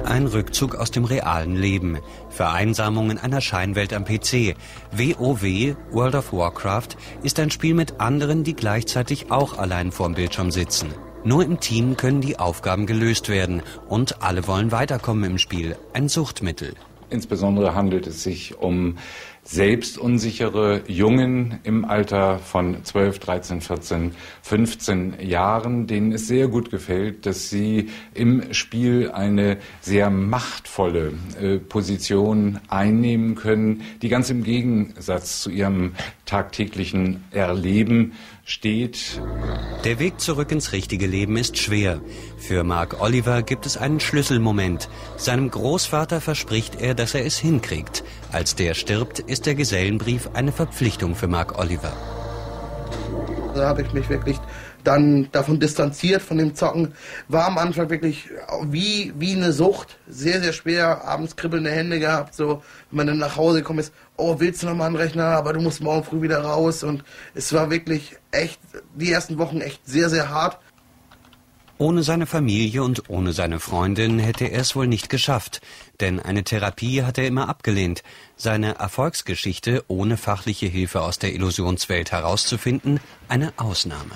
Ein 0.05 0.27
Rückzug 0.27 0.75
aus 0.75 0.91
dem 0.91 1.07
realen 1.07 1.57
Leben. 1.57 1.99
Vereinsamung 2.29 3.11
in 3.11 3.19
einer 3.19 3.41
Scheinwelt 3.41 3.95
am 3.95 4.05
PC. 4.05 4.55
WoW, 4.93 5.77
World 5.91 6.15
of 6.15 6.33
Warcraft, 6.33 6.97
ist 7.23 7.41
ein 7.41 7.51
Spiel 7.51 7.73
mit 7.73 7.99
anderen, 7.99 8.45
die 8.45 8.55
gleichzeitig 8.55 9.31
auch 9.31 9.57
allein 9.57 9.91
vorm 9.91 10.15
Bildschirm 10.15 10.51
sitzen. 10.51 10.93
Nur 11.25 11.45
im 11.45 11.61
Team 11.61 11.97
können 11.97 12.21
die 12.21 12.41
Aufgaben 12.41 12.85
gelöst 12.85 13.29
werden 13.29 13.63
und 13.89 14.23
alle 14.23 14.49
wollen 14.49 14.73
weiterkommen 14.73 15.23
im 15.31 15.39
Spiel. 15.39 15.77
Ein 15.93 16.09
Suchtmittel. 16.09 16.75
Insbesondere 17.11 17.77
handelt 17.77 18.09
es 18.09 18.25
sich 18.25 18.59
um 18.59 18.97
selbstunsichere 19.45 20.83
Jungen 20.87 21.59
im 21.65 21.85
Alter 21.85 22.39
von 22.39 22.85
12, 22.85 23.19
13, 23.19 23.61
14, 23.61 24.15
15 24.43 25.15
Jahren, 25.21 25.87
denen 25.87 26.13
es 26.13 26.27
sehr 26.27 26.49
gut 26.49 26.71
gefällt, 26.71 27.27
dass 27.27 27.51
sie 27.51 27.91
im 28.15 28.55
Spiel 28.55 29.11
eine 29.11 29.59
sehr 29.81 30.11
machtvolle 30.11 31.13
äh, 31.41 31.59
Position 31.59 32.61
einnehmen 32.69 33.35
können, 33.35 33.83
die 34.01 34.09
ganz 34.09 34.31
im 34.31 34.45
Gegensatz 34.45 35.43
zu 35.43 35.51
ihrem 35.51 35.93
tagtäglichen 36.25 37.25
Erleben 37.33 38.13
steht. 38.45 39.21
Der 39.85 39.99
Weg 39.99 40.21
zurück 40.21 40.51
ins 40.53 40.73
richtige 40.73 41.07
Leben 41.07 41.37
ist 41.37 41.59
schwer. 41.59 42.01
Für 42.39 42.65
Mark 42.65 43.01
Oliver 43.01 43.43
gibt 43.43 43.67
es 43.67 43.77
einen 43.77 44.01
Schlüsselmoment. 44.01 44.89
Seinem 45.17 45.51
Großvater 45.51 46.21
verspricht 46.21 46.81
er, 46.81 46.95
dass 46.95 47.15
er 47.15 47.25
es 47.25 47.39
hinkriegt. 47.39 48.05
Als 48.33 48.55
der 48.55 48.75
stirbt, 48.75 49.19
ist 49.19 49.47
der 49.47 49.55
Gesellenbrief 49.55 50.31
eine 50.35 50.53
Verpflichtung 50.53 51.15
für 51.15 51.29
Mark 51.29 51.59
Oliver. 51.59 51.93
Da 53.55 53.69
habe 53.69 53.83
ich 53.83 53.93
mich 53.93 54.09
wirklich 54.09 54.39
dann 54.85 55.29
davon 55.33 55.61
distanziert, 55.61 56.23
von 56.23 56.39
dem 56.39 56.55
Zocken. 56.55 56.95
War 57.29 57.47
am 57.47 57.59
Anfang 57.59 57.91
wirklich 57.91 58.29
wie, 58.65 59.13
wie 59.17 59.35
eine 59.35 59.53
Sucht. 59.53 59.99
Sehr, 60.09 60.41
sehr 60.41 60.53
schwer. 60.53 61.05
Abends 61.05 61.37
kribbelnde 61.37 61.71
Hände 61.71 62.01
gehabt. 62.01 62.35
So, 62.35 62.63
wenn 62.91 62.97
man 62.97 63.07
dann 63.07 63.19
nach 63.19 63.37
Hause 63.37 63.59
gekommen 63.59 63.81
ist, 63.81 63.93
oh, 64.17 64.37
willst 64.39 64.63
du 64.63 64.67
noch 64.67 64.77
mal 64.77 64.87
einen 64.87 64.97
Rechner? 64.97 65.25
Aber 65.25 65.53
du 65.53 65.61
musst 65.61 65.81
morgen 65.81 66.05
früh 66.05 66.23
wieder 66.23 66.41
raus. 66.43 66.83
Und 66.83 67.05
es 67.35 67.53
war 67.53 67.71
wirklich 67.71 68.17
echt, 68.31 68.61
die 68.95 69.13
ersten 69.13 69.39
Wochen 69.39 69.61
echt 69.61 69.81
sehr, 69.87 70.09
sehr 70.09 70.31
hart. 70.31 70.59
Ohne 71.83 72.05
seine 72.05 72.27
Familie 72.27 72.85
und 72.85 73.11
ohne 73.11 73.33
seine 73.33 73.59
Freundin 73.59 74.21
hätte 74.21 74.45
er 74.45 74.61
es 74.61 74.77
wohl 74.77 74.87
nicht 74.87 75.09
geschafft, 75.09 75.61
denn 76.01 76.21
eine 76.21 76.45
Therapie 76.45 77.03
hat 77.03 77.19
er 77.19 77.27
immer 77.27 77.49
abgelehnt. 77.49 78.05
Seine 78.37 78.77
Erfolgsgeschichte, 78.77 79.83
ohne 79.89 80.17
fachliche 80.17 80.67
Hilfe 80.67 81.01
aus 81.01 81.19
der 81.19 81.35
Illusionswelt 81.35 82.13
herauszufinden, 82.13 83.01
eine 83.29 83.53
Ausnahme. 83.57 84.15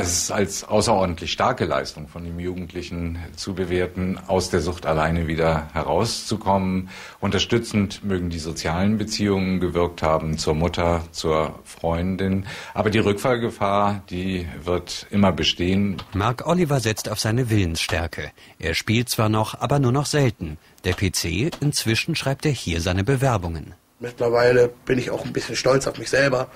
Es 0.00 0.12
ist 0.12 0.30
als 0.30 0.62
außerordentlich 0.62 1.32
starke 1.32 1.64
Leistung 1.64 2.06
von 2.06 2.22
dem 2.22 2.38
Jugendlichen 2.38 3.18
zu 3.34 3.52
bewerten, 3.52 4.16
aus 4.28 4.48
der 4.48 4.60
Sucht 4.60 4.86
alleine 4.86 5.26
wieder 5.26 5.70
herauszukommen. 5.72 6.88
Unterstützend 7.18 8.04
mögen 8.04 8.30
die 8.30 8.38
sozialen 8.38 8.96
Beziehungen 8.96 9.58
gewirkt 9.58 10.00
haben 10.00 10.38
zur 10.38 10.54
Mutter, 10.54 11.02
zur 11.10 11.58
Freundin. 11.64 12.46
Aber 12.74 12.90
die 12.90 13.00
Rückfallgefahr, 13.00 14.04
die 14.08 14.46
wird 14.62 15.08
immer 15.10 15.32
bestehen. 15.32 16.00
Mark 16.14 16.46
Oliver 16.46 16.78
setzt 16.78 17.08
auf 17.08 17.18
seine 17.18 17.50
Willensstärke. 17.50 18.30
Er 18.60 18.74
spielt 18.74 19.08
zwar 19.08 19.28
noch, 19.28 19.60
aber 19.60 19.80
nur 19.80 19.90
noch 19.90 20.06
selten. 20.06 20.58
Der 20.84 20.94
PC, 20.94 21.50
inzwischen 21.60 22.14
schreibt 22.14 22.46
er 22.46 22.52
hier 22.52 22.80
seine 22.80 23.02
Bewerbungen. 23.02 23.74
Mittlerweile 23.98 24.70
bin 24.84 25.00
ich 25.00 25.10
auch 25.10 25.24
ein 25.24 25.32
bisschen 25.32 25.56
stolz 25.56 25.88
auf 25.88 25.98
mich 25.98 26.08
selber 26.08 26.46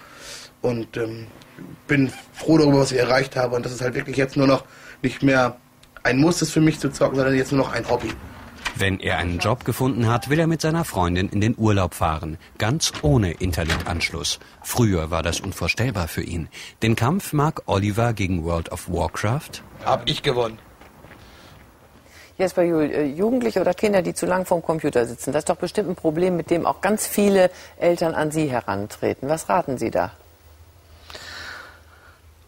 und 0.60 0.96
ähm, 0.96 1.26
bin 1.86 2.12
froh 2.32 2.58
darüber, 2.58 2.80
was 2.80 2.92
ich 2.92 2.98
erreicht 2.98 3.36
habe. 3.36 3.56
Und 3.56 3.64
das 3.64 3.72
ist 3.72 3.80
halt 3.80 3.94
wirklich 3.94 4.16
jetzt 4.16 4.36
nur 4.36 4.46
noch 4.46 4.64
nicht 5.02 5.22
mehr 5.22 5.56
ein 6.02 6.18
Muss 6.18 6.42
ist 6.42 6.52
für 6.52 6.60
mich 6.60 6.80
zu 6.80 6.90
zocken, 6.90 7.16
sondern 7.16 7.34
jetzt 7.36 7.52
nur 7.52 7.64
noch 7.64 7.72
ein 7.72 7.88
Hobby. 7.88 8.12
Wenn 8.74 9.00
er 9.00 9.18
einen 9.18 9.38
Job 9.38 9.64
gefunden 9.64 10.08
hat, 10.08 10.30
will 10.30 10.40
er 10.40 10.46
mit 10.46 10.62
seiner 10.62 10.84
Freundin 10.84 11.28
in 11.28 11.40
den 11.40 11.54
Urlaub 11.58 11.94
fahren, 11.94 12.38
ganz 12.58 12.92
ohne 13.02 13.32
Internetanschluss. 13.32 14.40
Früher 14.62 15.10
war 15.10 15.22
das 15.22 15.40
unvorstellbar 15.40 16.08
für 16.08 16.22
ihn. 16.22 16.48
Den 16.82 16.96
Kampf 16.96 17.32
mag 17.34 17.62
Oliver 17.66 18.14
gegen 18.14 18.44
World 18.44 18.72
of 18.72 18.88
Warcraft. 18.88 19.62
Hab 19.84 20.08
ich 20.08 20.22
gewonnen. 20.22 20.58
Jesper 22.38 22.62
Juhl, 22.62 22.90
äh, 22.90 23.04
Jugendliche 23.04 23.60
oder 23.60 23.74
Kinder, 23.74 24.00
die 24.00 24.14
zu 24.14 24.24
lang 24.24 24.46
vorm 24.46 24.62
Computer 24.62 25.06
sitzen, 25.06 25.32
das 25.32 25.40
ist 25.40 25.50
doch 25.50 25.56
bestimmt 25.56 25.90
ein 25.90 25.96
Problem, 25.96 26.36
mit 26.36 26.50
dem 26.50 26.64
auch 26.64 26.80
ganz 26.80 27.06
viele 27.06 27.50
Eltern 27.78 28.14
an 28.14 28.30
Sie 28.30 28.50
herantreten. 28.50 29.28
Was 29.28 29.50
raten 29.50 29.76
Sie 29.76 29.90
da? 29.90 30.12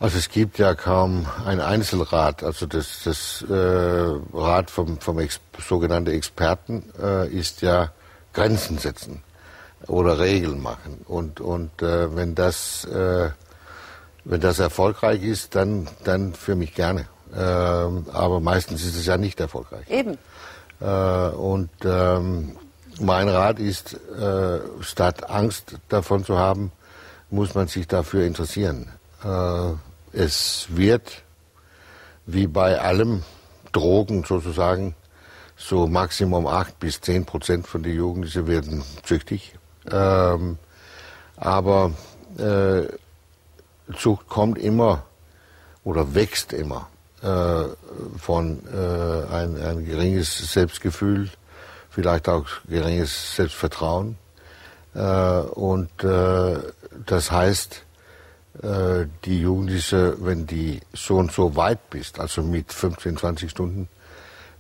Also 0.00 0.18
es 0.18 0.28
gibt 0.28 0.58
ja 0.58 0.74
kaum 0.74 1.26
ein 1.46 1.60
Einzelrat. 1.60 2.42
Also 2.42 2.66
das, 2.66 3.02
das 3.04 3.44
äh, 3.48 3.54
Rat 4.32 4.70
vom, 4.70 4.98
vom 5.00 5.18
Ex 5.18 5.40
sogenannten 5.66 6.10
Experten 6.10 6.84
äh, 7.00 7.28
ist 7.28 7.62
ja 7.62 7.92
Grenzen 8.32 8.78
setzen 8.78 9.22
oder 9.86 10.18
Regeln 10.18 10.60
machen. 10.60 11.00
Und, 11.06 11.40
und 11.40 11.82
äh, 11.82 12.14
wenn, 12.14 12.34
das, 12.34 12.84
äh, 12.84 13.30
wenn 14.24 14.40
das 14.40 14.58
erfolgreich 14.58 15.22
ist, 15.22 15.54
dann, 15.54 15.88
dann 16.04 16.34
für 16.34 16.56
mich 16.56 16.74
gerne. 16.74 17.06
Ähm, 17.34 18.06
aber 18.12 18.40
meistens 18.40 18.84
ist 18.84 18.96
es 18.96 19.06
ja 19.06 19.16
nicht 19.16 19.40
erfolgreich. 19.40 19.88
Eben. 19.90 20.18
Äh, 20.80 20.86
und 20.86 21.70
ähm, 21.84 22.56
mein 23.00 23.28
Rat 23.28 23.58
ist, 23.58 23.94
äh, 23.94 24.60
statt 24.80 25.30
Angst 25.30 25.76
davon 25.88 26.24
zu 26.24 26.38
haben, 26.38 26.72
muss 27.30 27.54
man 27.54 27.66
sich 27.68 27.88
dafür 27.88 28.24
interessieren. 28.24 28.88
Äh, 29.24 29.72
es 30.12 30.66
wird, 30.70 31.22
wie 32.26 32.46
bei 32.46 32.80
allem 32.80 33.22
Drogen 33.72 34.24
sozusagen, 34.24 34.94
so 35.56 35.86
Maximum 35.86 36.46
8 36.46 36.78
bis 36.78 37.00
10 37.00 37.24
Prozent 37.24 37.66
von 37.66 37.82
den 37.82 37.96
Jugendlichen 37.96 38.46
werden 38.46 38.84
süchtig. 39.04 39.56
Ähm, 39.90 40.58
aber 41.36 41.92
äh, 42.38 42.82
Sucht 43.96 44.28
kommt 44.28 44.58
immer 44.58 45.04
oder 45.84 46.14
wächst 46.14 46.52
immer 46.52 46.88
äh, 47.22 47.64
von 48.18 48.60
äh, 48.72 49.32
ein, 49.32 49.60
ein 49.62 49.84
geringes 49.84 50.52
Selbstgefühl, 50.52 51.30
vielleicht 51.90 52.28
auch 52.28 52.46
geringes 52.68 53.36
Selbstvertrauen. 53.36 54.16
Äh, 54.94 55.00
und 55.00 55.90
äh, 56.02 56.58
das 57.06 57.30
heißt, 57.30 57.82
äh, 58.62 59.06
die 59.24 59.40
Jugendliche, 59.40 60.16
wenn 60.18 60.46
die 60.46 60.80
so 60.92 61.16
und 61.16 61.32
so 61.32 61.56
weit 61.56 61.90
bist, 61.90 62.20
also 62.20 62.42
mit 62.42 62.72
15, 62.72 63.16
20 63.16 63.50
Stunden, 63.50 63.88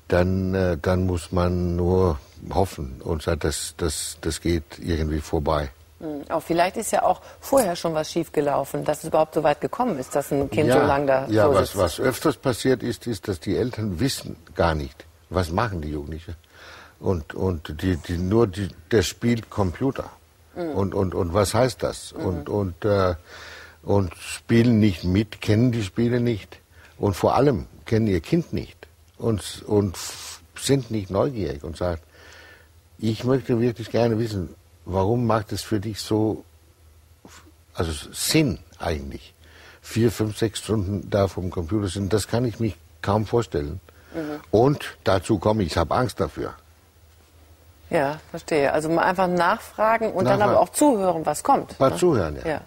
dann, 0.08 0.54
äh, 0.54 0.76
dann 0.80 1.06
muss 1.06 1.32
man 1.32 1.76
nur 1.76 2.18
hoffen 2.52 3.00
und 3.02 3.22
sagen, 3.22 3.40
das, 3.40 3.74
das, 3.76 4.18
das 4.20 4.40
geht 4.40 4.78
irgendwie 4.80 5.20
vorbei. 5.20 5.70
Hm, 6.00 6.24
auch 6.28 6.42
vielleicht 6.42 6.76
ist 6.76 6.90
ja 6.90 7.02
auch 7.02 7.20
vorher 7.40 7.76
schon 7.76 7.94
was 7.94 8.10
schiefgelaufen, 8.10 8.84
dass 8.84 8.98
es 8.98 9.04
überhaupt 9.04 9.34
so 9.34 9.42
weit 9.42 9.60
gekommen 9.60 9.98
ist, 9.98 10.14
dass 10.14 10.32
ein 10.32 10.50
Kind 10.50 10.68
ja, 10.68 10.80
so 10.80 10.86
lange 10.86 11.06
da 11.06 11.26
Ja, 11.28 11.46
so 11.46 11.54
was, 11.54 11.68
sitzt. 11.70 11.78
was 11.78 12.00
öfters 12.00 12.36
passiert 12.36 12.82
ist, 12.82 13.06
ist, 13.06 13.28
dass 13.28 13.40
die 13.40 13.56
Eltern 13.56 14.00
wissen 14.00 14.36
gar 14.54 14.74
nicht, 14.74 15.04
was 15.30 15.50
machen 15.50 15.80
die 15.80 15.90
Jugendlichen. 15.90 16.34
Und, 17.00 17.34
und 17.34 17.82
die, 17.82 17.96
die, 17.96 18.18
nur 18.18 18.46
die, 18.46 18.68
der 18.90 19.02
spielt 19.02 19.50
Computer. 19.50 20.10
Mhm. 20.56 20.70
Und, 20.70 20.94
und, 20.94 21.14
und 21.14 21.34
was 21.34 21.54
heißt 21.54 21.82
das? 21.82 22.14
Mhm. 22.16 22.24
Und, 22.24 22.48
und 22.48 22.84
äh, 22.84 23.14
und 23.84 24.14
spielen 24.16 24.80
nicht 24.80 25.04
mit, 25.04 25.40
kennen 25.40 25.72
die 25.72 25.82
Spiele 25.82 26.20
nicht 26.20 26.58
und 26.98 27.14
vor 27.14 27.34
allem 27.34 27.66
kennen 27.84 28.06
ihr 28.06 28.20
Kind 28.20 28.52
nicht 28.52 28.86
und, 29.18 29.62
und 29.66 29.98
sind 30.56 30.90
nicht 30.90 31.10
neugierig 31.10 31.64
und 31.64 31.76
sagen, 31.76 32.00
ich 32.98 33.24
möchte 33.24 33.60
wirklich 33.60 33.90
gerne 33.90 34.18
wissen, 34.18 34.54
warum 34.84 35.26
macht 35.26 35.52
es 35.52 35.62
für 35.62 35.80
dich 35.80 36.00
so, 36.00 36.44
also 37.74 37.92
Sinn 38.12 38.58
eigentlich, 38.78 39.34
vier, 39.82 40.10
fünf, 40.10 40.38
sechs 40.38 40.60
Stunden 40.60 41.10
da 41.10 41.28
vom 41.28 41.50
Computer 41.50 41.88
sind, 41.88 42.12
das 42.12 42.28
kann 42.28 42.44
ich 42.44 42.60
mich 42.60 42.76
kaum 43.02 43.26
vorstellen. 43.26 43.80
Mhm. 44.14 44.40
Und 44.50 44.96
dazu 45.04 45.38
komme 45.38 45.62
ich, 45.62 45.72
ich 45.72 45.76
habe 45.76 45.94
Angst 45.94 46.20
dafür. 46.20 46.54
Ja, 47.90 48.18
verstehe. 48.30 48.72
Also 48.72 48.88
einfach 48.98 49.28
nachfragen 49.28 50.12
und 50.12 50.24
Nachfragen. 50.24 50.40
dann 50.40 50.42
aber 50.42 50.60
auch 50.60 50.70
zuhören, 50.70 51.26
was 51.26 51.42
kommt. 51.42 51.78
Mal 51.78 51.90
ne? 51.90 51.96
zuhören, 51.96 52.36
ja. 52.36 52.48
ja. 52.52 52.60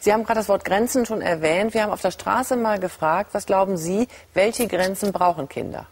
Sie 0.00 0.12
haben 0.12 0.24
gerade 0.24 0.40
das 0.40 0.48
Wort 0.48 0.64
Grenzen 0.64 1.06
schon 1.06 1.20
erwähnt. 1.20 1.74
Wir 1.74 1.82
haben 1.82 1.92
auf 1.92 2.02
der 2.02 2.10
Straße 2.10 2.56
mal 2.56 2.78
gefragt, 2.78 3.34
was 3.34 3.46
glauben 3.46 3.76
Sie, 3.76 4.08
welche 4.34 4.66
Grenzen 4.66 5.12
brauchen 5.12 5.48
Kinder? 5.48 5.86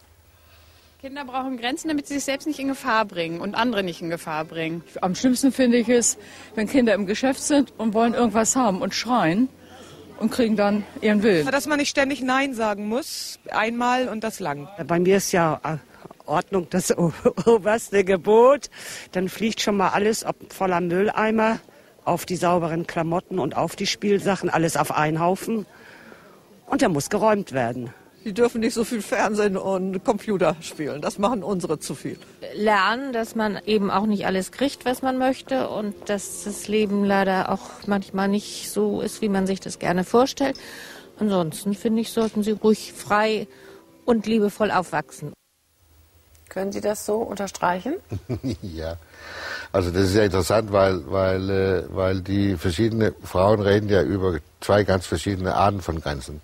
Kinder 1.01 1.25
brauchen 1.25 1.57
Grenzen, 1.57 1.89
damit 1.89 2.09
sie 2.09 2.15
sich 2.15 2.25
selbst 2.25 2.47
nicht 2.47 2.59
in 2.59 2.69
Gefahr 2.69 3.07
bringen 3.07 3.41
und 3.41 3.55
andere 3.55 3.83
nicht 3.83 4.03
in 4.03 4.11
Gefahr 4.11 4.45
bringen. 4.45 4.85
Am 5.01 5.15
schlimmsten 5.15 5.51
finde 5.51 5.79
ich 5.79 5.89
es, 5.89 6.19
wenn 6.55 6.69
Kinder 6.69 6.93
im 6.93 7.07
Geschäft 7.07 7.41
sind 7.41 7.73
und 7.79 7.95
wollen 7.95 8.13
irgendwas 8.13 8.55
haben 8.55 8.83
und 8.83 8.95
schreien 8.95 9.49
und 10.19 10.31
kriegen 10.31 10.57
dann 10.57 10.85
ihren 11.01 11.23
Willen. 11.23 11.47
Dass 11.51 11.67
man 11.67 11.79
nicht 11.79 11.89
ständig 11.89 12.21
Nein 12.21 12.53
sagen 12.53 12.87
muss, 12.87 13.39
einmal 13.51 14.09
und 14.09 14.25
das 14.25 14.41
lang. 14.41 14.69
Bei 14.87 14.99
mir 14.99 15.17
ist 15.17 15.33
ja 15.33 15.59
äh, 15.65 15.79
Ordnung 16.27 16.67
das 16.69 16.95
oberste 17.47 18.05
Gebot. 18.05 18.69
Dann 19.13 19.31
fliegt 19.31 19.63
schon 19.63 19.79
mal 19.79 19.89
alles 19.89 20.27
ob 20.27 20.53
voller 20.53 20.83
Mülleimer 20.83 21.61
auf 22.05 22.27
die 22.27 22.37
sauberen 22.37 22.87
Klamotten 22.87 23.39
und 23.39 23.57
auf 23.57 23.77
die 23.77 23.87
Spielsachen, 23.87 24.51
alles 24.51 24.77
auf 24.77 24.93
einen 24.93 25.21
Haufen. 25.21 25.67
Und 26.67 26.83
der 26.83 26.89
muss 26.89 27.11
geräumt 27.11 27.53
werden. 27.53 27.93
Die 28.25 28.35
dürfen 28.35 28.61
nicht 28.61 28.75
so 28.75 28.85
viel 28.85 29.01
Fernsehen 29.01 29.57
und 29.57 30.05
Computer 30.05 30.55
spielen. 30.61 31.01
Das 31.01 31.19
machen 31.19 31.43
unsere 31.43 31.79
zu 31.79 31.95
viel. 31.95 32.19
Lernen, 32.55 33.15
dass 33.15 33.35
man 33.35 33.59
eben 33.65 33.91
auch 33.91 34.05
nicht 34.05 34.27
alles 34.27 34.53
kriegt, 34.53 34.85
was 34.85 35.01
man 35.01 35.17
möchte 35.17 35.71
und 35.71 35.95
dass 36.11 36.45
das 36.45 36.69
Leben 36.69 37.05
leider 37.05 37.51
auch 37.51 37.87
manchmal 37.87 38.29
nicht 38.29 38.71
so 38.71 39.01
ist, 39.01 39.23
wie 39.23 39.31
man 39.31 39.47
sich 39.47 39.61
das 39.61 39.79
gerne 39.79 40.05
vorstellt. 40.05 40.59
Ansonsten 41.19 41.75
finde 41.75 42.03
ich, 42.03 42.11
sollten 42.13 42.43
sie 42.43 42.53
ruhig 42.53 42.93
frei 42.93 43.47
und 44.05 44.27
liebevoll 44.27 44.71
aufwachsen. 44.71 45.33
Können 46.51 46.73
Sie 46.73 46.81
das 46.81 47.07
so 47.07 47.19
unterstreichen? 47.19 47.95
ja. 48.61 48.97
Also 49.73 49.91
das 49.91 50.03
ist 50.03 50.17
ja 50.17 50.25
interessant, 50.25 50.73
weil, 50.73 51.01
weil, 51.11 51.49
äh, 51.49 51.85
weil 51.91 52.21
die 52.21 52.57
verschiedenen 52.57 53.15
Frauen 53.23 53.61
reden 53.61 53.89
ja 53.89 54.03
über 54.03 54.39
zwei 54.61 54.83
ganz 54.83 55.07
verschiedene 55.07 55.55
Arten 55.55 55.81
von 55.81 56.01
Grenzen. 56.01 56.43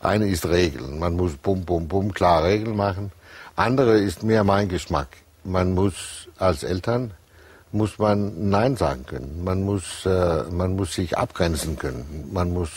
Eine 0.00 0.28
ist 0.28 0.46
Regeln. 0.46 0.98
Man 0.98 1.16
muss 1.16 1.32
bum, 1.32 1.64
bum, 1.64 1.88
bum 1.88 2.12
klar 2.12 2.44
Regeln 2.44 2.76
machen. 2.76 3.10
Andere 3.56 3.98
ist 3.98 4.22
mehr 4.22 4.44
mein 4.44 4.68
Geschmack. 4.68 5.08
Man 5.44 5.74
muss 5.74 6.28
als 6.38 6.62
Eltern 6.62 7.12
muss 7.72 7.98
man 7.98 8.50
Nein 8.50 8.76
sagen 8.76 9.06
können. 9.06 9.44
Man 9.44 9.62
muss, 9.62 10.04
äh, 10.04 10.44
man 10.50 10.76
muss 10.76 10.94
sich 10.94 11.16
abgrenzen 11.16 11.78
können. 11.78 12.28
Man 12.32 12.52
muss, 12.52 12.70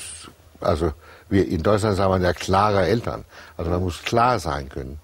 also 0.62 0.94
wir 1.30 1.48
in 1.48 1.64
Deutschland 1.64 1.98
sagen 1.98 2.14
wir 2.14 2.28
ja 2.28 2.34
klare 2.34 2.86
Eltern. 2.86 3.26
Also 3.58 3.72
man 3.72 3.82
muss 3.82 4.02
klar 4.04 4.40
sein 4.40 4.70
können. 4.70 5.00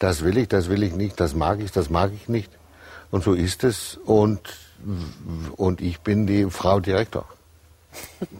Das 0.00 0.24
will 0.24 0.38
ich, 0.38 0.48
das 0.48 0.68
will 0.68 0.82
ich 0.82 0.94
nicht, 0.94 1.20
das 1.20 1.34
mag 1.34 1.60
ich, 1.60 1.70
das 1.70 1.90
mag 1.90 2.10
ich 2.12 2.28
nicht. 2.28 2.50
Und 3.12 3.22
so 3.22 3.34
ist 3.34 3.62
es. 3.64 3.98
Und, 4.04 4.40
und 5.56 5.80
ich 5.80 6.00
bin 6.00 6.26
die 6.26 6.50
Frau 6.50 6.80
Direktor. 6.80 7.26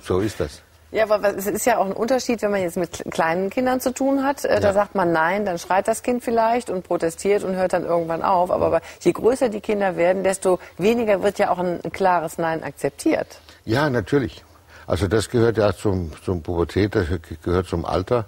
So 0.02 0.20
ist 0.20 0.40
das. 0.40 0.62
Ja, 0.92 1.04
aber 1.08 1.36
es 1.36 1.46
ist 1.46 1.66
ja 1.66 1.78
auch 1.78 1.86
ein 1.86 1.92
Unterschied, 1.92 2.42
wenn 2.42 2.50
man 2.50 2.62
jetzt 2.62 2.76
mit 2.76 3.04
kleinen 3.10 3.50
Kindern 3.50 3.80
zu 3.80 3.92
tun 3.92 4.24
hat. 4.24 4.44
Äh, 4.44 4.60
da 4.60 4.72
sagt 4.72 4.94
man 4.94 5.12
Nein, 5.12 5.44
dann 5.44 5.58
schreit 5.58 5.86
das 5.86 6.02
Kind 6.02 6.24
vielleicht 6.24 6.68
und 6.68 6.82
protestiert 6.82 7.44
und 7.44 7.54
hört 7.54 7.72
dann 7.72 7.84
irgendwann 7.84 8.22
auf. 8.22 8.50
Aber 8.50 8.80
je 9.00 9.12
größer 9.12 9.50
die 9.50 9.60
Kinder 9.60 9.96
werden, 9.96 10.24
desto 10.24 10.58
weniger 10.78 11.22
wird 11.22 11.38
ja 11.38 11.50
auch 11.50 11.58
ein 11.58 11.80
klares 11.92 12.38
Nein 12.38 12.64
akzeptiert. 12.64 13.40
Ja, 13.64 13.88
natürlich. 13.88 14.44
Also 14.86 15.06
das 15.06 15.28
gehört 15.28 15.58
ja 15.58 15.72
zum, 15.72 16.10
zum 16.24 16.42
Pubertät, 16.42 16.94
das 16.96 17.06
gehört 17.44 17.66
zum 17.66 17.84
Alter. 17.84 18.24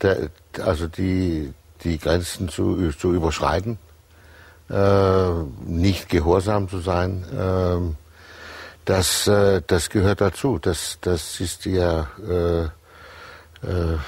Der, 0.00 0.30
also 0.64 0.88
die, 0.88 1.52
die 1.84 1.98
Grenzen 1.98 2.48
zu, 2.48 2.90
zu 2.92 3.12
überschreiten, 3.12 3.78
äh, 4.70 5.30
nicht 5.64 6.08
gehorsam 6.08 6.68
zu 6.68 6.78
sein. 6.78 7.24
Äh, 7.32 7.94
das, 8.84 9.26
äh, 9.28 9.62
das 9.66 9.90
gehört 9.90 10.20
dazu. 10.20 10.58
Das, 10.58 10.98
das 11.00 11.40
ist 11.40 11.64
ja 11.66 12.08
äh, 12.28 12.64
äh, 12.64 13.98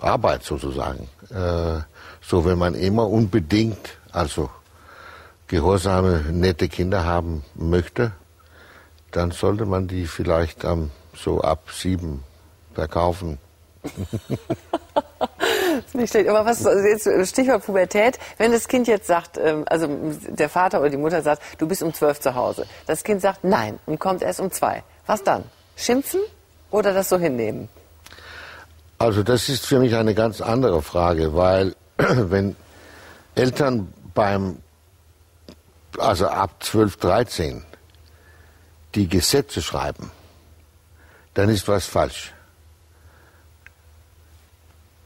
Arbeit 0.00 0.44
sozusagen. 0.44 1.08
Äh, 1.30 1.80
so, 2.20 2.44
wenn 2.44 2.58
man 2.58 2.74
immer 2.74 3.08
unbedingt, 3.08 3.98
also 4.12 4.50
gehorsame, 5.46 6.24
nette 6.30 6.68
Kinder 6.68 7.04
haben 7.04 7.44
möchte, 7.54 8.12
dann 9.12 9.30
sollte 9.30 9.64
man 9.64 9.88
die 9.88 10.06
vielleicht 10.06 10.64
ähm, 10.64 10.90
so 11.14 11.40
ab 11.40 11.70
sieben 11.72 12.24
verkaufen. 12.74 13.38
nicht 15.94 16.10
schlecht. 16.10 16.28
Aber 16.28 16.44
was 16.44 16.62
jetzt 16.62 17.08
Stichwort 17.28 17.64
Pubertät, 17.64 18.18
wenn 18.36 18.52
das 18.52 18.68
Kind 18.68 18.88
jetzt 18.88 19.06
sagt, 19.06 19.38
ähm, 19.38 19.64
also 19.66 19.88
der 20.28 20.48
Vater 20.48 20.80
oder 20.80 20.90
die 20.90 20.96
Mutter 20.96 21.22
sagt, 21.22 21.42
du 21.58 21.66
bist 21.66 21.82
um 21.82 21.92
zwölf 21.94 22.20
zu 22.20 22.34
Hause. 22.34 22.66
Das 22.86 23.04
Kind 23.04 23.20
sagt 23.20 23.44
nein 23.44 23.78
und 23.86 23.98
kommt 23.98 24.22
erst 24.22 24.40
um 24.40 24.50
zwei. 24.50 24.82
Was 25.06 25.22
dann? 25.22 25.44
Schimpfen 25.76 26.20
oder 26.70 26.92
das 26.92 27.08
so 27.08 27.18
hinnehmen? 27.18 27.68
Also 28.98 29.22
das 29.22 29.48
ist 29.48 29.66
für 29.66 29.78
mich 29.78 29.94
eine 29.94 30.14
ganz 30.14 30.40
andere 30.40 30.82
Frage, 30.82 31.34
weil 31.34 31.74
wenn 31.96 32.56
Eltern 33.34 33.92
beim, 34.14 34.58
also 35.98 36.26
ab 36.26 36.50
12, 36.60 36.96
13 36.96 37.64
die 38.94 39.08
Gesetze 39.08 39.62
schreiben, 39.62 40.10
dann 41.34 41.48
ist 41.48 41.68
was 41.68 41.86
falsch 41.86 42.32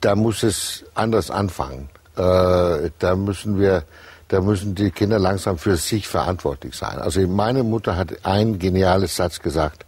da 0.02 0.16
muss 0.16 0.42
es 0.42 0.84
anders 0.94 1.30
anfangen. 1.30 1.88
Äh, 2.16 2.90
da 2.98 3.16
müssen 3.16 3.58
wir, 3.58 3.84
da 4.28 4.40
müssen 4.40 4.74
die 4.74 4.90
Kinder 4.90 5.18
langsam 5.18 5.56
für 5.56 5.76
sich 5.76 6.06
verantwortlich 6.06 6.74
sein. 6.74 6.98
Also 6.98 7.26
meine 7.26 7.62
Mutter 7.62 7.96
hat 7.96 8.24
ein 8.24 8.58
geniales 8.58 9.16
Satz 9.16 9.40
gesagt 9.40 9.86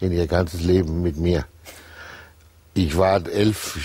in 0.00 0.12
ihr 0.12 0.26
ganzes 0.26 0.62
Leben 0.62 1.02
mit 1.02 1.16
mir. 1.16 1.44
Ich 2.74 2.96
war 2.96 3.26
elf, 3.26 3.78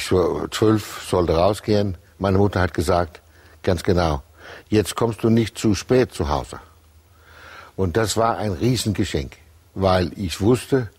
zwölf, 0.52 1.06
sollte 1.10 1.36
rausgehen. 1.36 1.98
Meine 2.20 2.38
Mutter 2.38 2.62
hat 2.62 2.74
gesagt, 2.74 3.22
ganz 3.64 3.84
genau, 3.84 4.22
jetzt 4.70 4.96
kommst 4.96 5.24
du 5.24 5.30
nicht 5.30 5.58
zu 5.58 5.76
spät 5.76 6.14
zu 6.14 6.30
Hause. 6.30 6.60
Und 7.76 7.98
das 7.98 8.18
war 8.18 8.38
ein 8.38 8.52
Riesengeschenk, 8.52 9.38
weil 9.74 10.12
ich 10.18 10.42
wusste, 10.42 10.90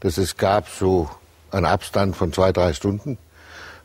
dass 0.00 0.16
es 0.16 0.36
gab 0.36 0.68
so 0.68 1.10
einen 1.50 1.66
Abstand 1.66 2.16
von 2.16 2.32
zwei, 2.32 2.52
drei 2.52 2.72
Stunden 2.72 3.18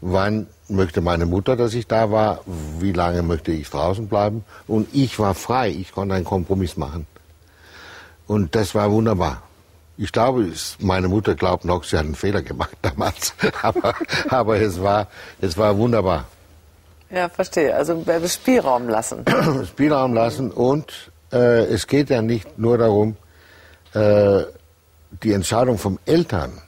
wann 0.02 0.48
möchte 0.70 1.02
meine 1.02 1.26
Mutter, 1.26 1.56
dass 1.56 1.74
ich 1.74 1.88
da 1.88 2.12
war, 2.12 2.42
wie 2.80 2.92
lange 2.92 3.24
möchte 3.24 3.52
ich 3.52 3.70
draußen 3.70 4.08
bleiben. 4.08 4.44
Und 4.68 4.88
ich 4.94 5.18
war 5.20 5.34
frei, 5.34 5.70
ich 5.70 5.92
konnte 5.92 6.16
einen 6.16 6.26
Kompromiss 6.26 6.78
machen. 6.78 7.08
Und 8.28 8.56
das 8.56 8.76
war 8.76 8.92
wunderbar. 8.92 9.44
Ich 9.98 10.12
glaube, 10.12 10.52
meine 10.80 11.08
Mutter 11.08 11.34
glaubt 11.34 11.66
noch, 11.66 11.84
sie 11.84 11.98
hat 11.98 12.06
einen 12.06 12.16
Fehler 12.16 12.42
gemacht 12.42 12.78
damals. 12.82 13.34
aber, 13.62 13.96
aber 14.30 14.62
es, 14.62 14.82
war, 14.82 15.08
es 15.42 15.58
war 15.58 15.78
wunderbar. 15.78 16.26
Ja, 17.10 17.30
verstehe. 17.30 17.74
Also 17.74 18.04
Spielraum 18.28 18.90
lassen. 18.90 19.24
Spielraum 19.68 20.14
lassen 20.14 20.52
und 20.52 21.12
äh, 21.32 21.64
es 21.66 21.88
geht 21.88 22.10
ja 22.10 22.22
nicht 22.22 22.60
nur 22.60 22.78
darum, 22.78 23.16
äh, 23.94 24.44
die 25.24 25.32
Entscheidung 25.32 25.78
vom 25.78 26.00
Eltern 26.06 26.62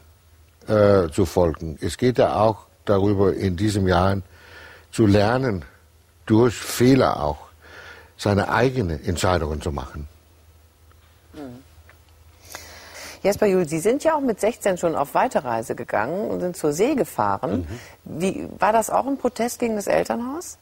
äh, 0.68 1.10
zu 1.10 1.26
folgen. 1.26 1.78
Es 1.82 1.98
geht 1.98 2.18
ja 2.18 2.40
auch 2.40 2.69
darüber 2.90 3.34
in 3.34 3.56
diesem 3.56 3.88
Jahr 3.88 4.18
zu 4.92 5.06
lernen, 5.06 5.64
durch 6.26 6.56
Fehler 6.56 7.24
auch 7.24 7.50
seine 8.18 8.50
eigenen 8.50 9.04
Entscheidungen 9.04 9.62
zu 9.62 9.72
machen. 9.72 10.08
Mhm. 11.34 11.64
Jesper 13.22 13.48
Juhl, 13.48 13.68
Sie 13.68 13.80
sind 13.80 14.04
ja 14.04 14.16
auch 14.16 14.22
mit 14.22 14.40
16 14.40 14.78
schon 14.78 14.96
auf 14.96 15.14
Weiterreise 15.14 15.76
gegangen 15.76 16.30
und 16.30 16.40
sind 16.40 16.56
zur 16.56 16.72
See 16.72 16.96
gefahren. 16.96 17.68
Mhm. 18.06 18.22
Wie, 18.22 18.50
war 18.60 18.72
das 18.72 18.90
auch 18.90 19.06
ein 19.06 19.18
Protest 19.18 19.60
gegen 19.60 19.76
das 19.76 19.88
Elternhaus? 19.88 20.58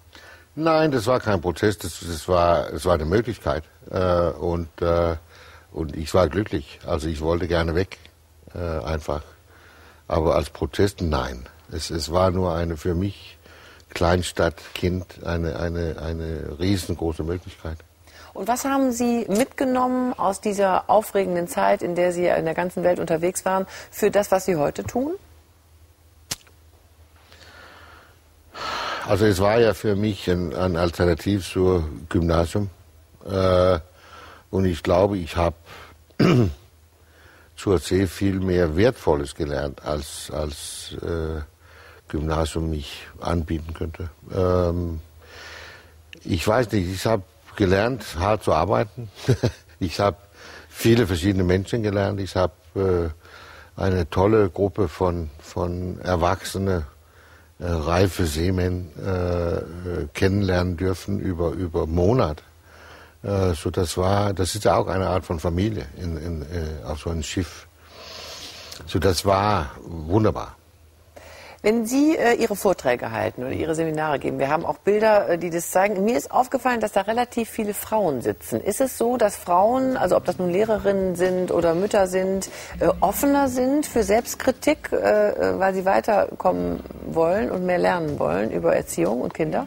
Nein, 0.56 0.92
das 0.92 1.06
war 1.06 1.20
kein 1.20 1.40
Protest, 1.40 1.84
das, 1.84 2.00
das 2.00 2.28
war, 2.28 2.72
das 2.72 2.86
war 2.86 2.96
eine 2.96 3.06
Möglichkeit. 3.06 3.64
Äh, 3.92 4.30
und, 4.32 4.82
äh, 4.82 5.16
und 5.72 5.96
ich 5.96 6.14
war 6.16 6.28
glücklich. 6.30 6.80
Also 6.86 7.08
ich 7.08 7.22
wollte 7.22 7.48
gerne 7.48 7.76
weg, 7.76 8.00
äh, 8.56 8.84
einfach. 8.84 9.22
Aber 10.08 10.36
als 10.36 10.50
Protest 10.50 11.02
nein. 11.02 11.48
Es, 11.72 11.90
es 11.90 12.12
war 12.12 12.32
nur 12.32 12.54
eine 12.54 12.78
für 12.78 12.96
mich 12.96 13.38
Kleinstadtkind 13.90 15.24
eine, 15.26 15.60
eine, 15.60 15.96
eine 16.02 16.60
riesengroße 16.60 17.24
Möglichkeit. 17.24 17.78
Und 18.34 18.48
was 18.48 18.66
haben 18.66 18.92
Sie 18.92 19.26
mitgenommen 19.30 20.14
aus 20.14 20.42
dieser 20.42 20.90
aufregenden 20.90 21.48
Zeit, 21.48 21.82
in 21.82 21.96
der 21.96 22.12
Sie 22.12 22.28
in 22.28 22.46
der 22.46 22.54
ganzen 22.54 22.84
Welt 22.84 23.00
unterwegs 23.00 23.46
waren, 23.46 23.66
für 23.90 24.12
das, 24.12 24.32
was 24.32 24.46
Sie 24.46 24.56
heute 24.56 24.84
tun? 24.84 25.16
Also 29.08 29.26
es 29.26 29.40
war 29.40 29.60
ja 29.60 29.74
für 29.74 29.96
mich 29.96 30.30
ein, 30.30 30.54
ein 30.54 30.76
Alternativ 30.76 31.50
zur 31.50 31.88
Gymnasium. 32.10 32.70
Äh, 33.26 33.80
und 34.52 34.66
ich 34.66 34.84
glaube, 34.84 35.18
ich 35.18 35.36
habe 35.36 35.56
zur 37.56 37.80
See 37.80 38.06
viel 38.06 38.40
mehr 38.40 38.76
Wertvolles 38.76 39.34
gelernt 39.34 39.84
als, 39.84 40.30
als 40.32 40.96
äh, 41.02 41.42
Gymnasium 42.08 42.70
mich 42.70 43.08
anbieten 43.20 43.74
könnte. 43.74 44.10
Ähm, 44.34 45.00
ich 46.24 46.48
weiß 46.48 46.72
nicht, 46.72 46.90
ich 46.90 47.06
habe 47.06 47.24
gelernt, 47.56 48.04
hart 48.20 48.44
zu 48.44 48.54
arbeiten. 48.54 49.10
ich 49.80 50.00
habe 50.00 50.18
viele 50.70 51.08
verschiedene 51.08 51.44
Menschen 51.44 51.84
gelernt. 51.84 52.20
Ich 52.20 52.36
habe 52.36 52.54
äh, 52.76 53.82
eine 53.82 54.10
tolle 54.10 54.50
Gruppe 54.50 54.88
von, 54.88 55.30
von 55.40 56.00
Erwachsene, 56.02 56.86
äh, 57.60 57.66
reife 57.66 58.26
Seemen 58.26 58.92
äh, 58.98 60.08
kennenlernen 60.14 60.78
dürfen 60.78 61.20
über, 61.20 61.52
über 61.52 61.88
Monate. 61.88 62.44
Äh, 63.24 63.54
so 63.54 63.70
das 63.70 63.98
war, 63.98 64.34
das 64.34 64.56
ist 64.56 64.66
ja 64.66 64.76
auch 64.76 64.88
eine 64.88 65.08
Art 65.08 65.26
von 65.26 65.40
Familie 65.40 65.86
in, 65.98 66.18
in, 66.18 66.42
äh, 66.42 66.84
auf 66.86 67.00
so 67.00 67.10
einem 67.10 67.24
Schiff. 67.24 67.68
So 68.86 69.00
das 69.00 69.26
war 69.26 69.72
wunderbar. 69.84 70.57
Wenn 71.64 71.88
Sie 71.88 72.16
äh, 72.16 72.36
Ihre 72.36 72.56
Vorträge 72.56 73.12
halten 73.12 73.42
oder 73.42 73.52
Ihre 73.52 73.74
Seminare 73.74 74.20
geben, 74.20 74.38
wir 74.38 74.50
haben 74.50 74.66
auch 74.66 74.78
Bilder, 74.78 75.30
äh, 75.30 75.38
die 75.38 75.50
das 75.50 75.72
zeigen. 75.72 76.04
Mir 76.06 76.16
ist 76.16 76.30
aufgefallen, 76.30 76.82
dass 76.82 76.92
da 76.92 77.02
relativ 77.02 77.50
viele 77.50 77.74
Frauen 77.74 78.22
sitzen. 78.22 78.62
Ist 78.62 78.80
es 78.80 78.98
so, 78.98 79.18
dass 79.18 79.36
Frauen, 79.36 79.98
also 79.98 80.16
ob 80.16 80.26
das 80.26 80.38
nun 80.38 80.52
Lehrerinnen 80.52 81.16
sind 81.16 81.52
oder 81.52 81.74
Mütter 81.74 82.06
sind, 82.06 82.50
äh, 82.80 82.88
offener 83.00 83.50
sind 83.50 83.88
für 83.88 84.04
Selbstkritik, 84.04 84.92
äh, 84.92 84.98
äh, 84.98 85.60
weil 85.60 85.74
sie 85.74 85.86
weiterkommen 85.86 86.82
wollen 87.08 87.50
und 87.50 87.66
mehr 87.66 87.80
lernen 87.80 88.20
wollen 88.20 88.52
über 88.52 88.76
Erziehung 88.76 89.22
und 89.22 89.34
Kinder? 89.34 89.66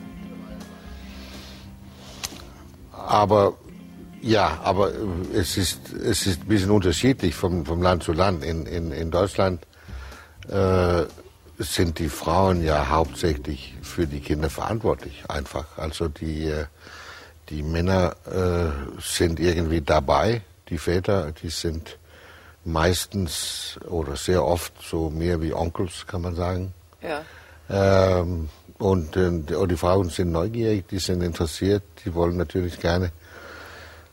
Aber 2.93 3.55
ja, 4.21 4.61
aber 4.63 4.91
äh, 4.91 5.39
es 5.39 5.57
ist, 5.57 5.93
es 5.93 6.27
ist 6.27 6.43
ein 6.43 6.49
bisschen 6.49 6.71
unterschiedlich 6.71 7.35
vom, 7.35 7.67
vom 7.67 7.83
Land 7.83 8.05
zu 8.05 8.13
Land. 8.13 8.45
In, 8.45 8.67
in, 8.67 8.93
in 8.93 9.11
Deutschland 9.11 9.67
äh, 10.49 11.03
sind 11.61 11.99
die 11.99 12.09
Frauen 12.09 12.65
ja 12.65 12.89
hauptsächlich 12.89 13.75
für 13.83 14.07
die 14.07 14.21
Kinder 14.21 14.51
verantwortlich, 14.51 15.25
einfach. 15.29 15.79
Also 15.79 16.09
die, 16.09 16.47
äh, 16.47 16.65
die 17.49 17.63
Männer 17.63 18.17
äh, 18.27 19.01
sind 19.01 19.39
irgendwie 19.39 19.81
dabei, 19.81 20.43
die 20.69 20.79
Väter, 20.79 21.33
die 21.33 21.51
sind 21.51 21.99
meistens 22.65 23.79
oder 23.89 24.17
sehr 24.17 24.45
oft 24.45 24.73
so 24.83 25.11
mehr 25.11 25.41
wie 25.41 25.53
Onkels, 25.53 26.07
kann 26.07 26.23
man 26.23 26.35
sagen. 26.35 26.75
Ja. 27.03 27.25
Ähm, 27.69 28.49
und, 28.79 29.17
äh, 29.17 29.55
und 29.55 29.71
die 29.71 29.77
Frauen 29.77 30.09
sind 30.09 30.33
neugierig, 30.33 30.89
die 30.89 30.99
sind 30.99 31.23
interessiert, 31.23 31.83
die 32.05 32.15
wollen 32.15 32.37
natürlich 32.37 32.81
gerne 32.81 33.13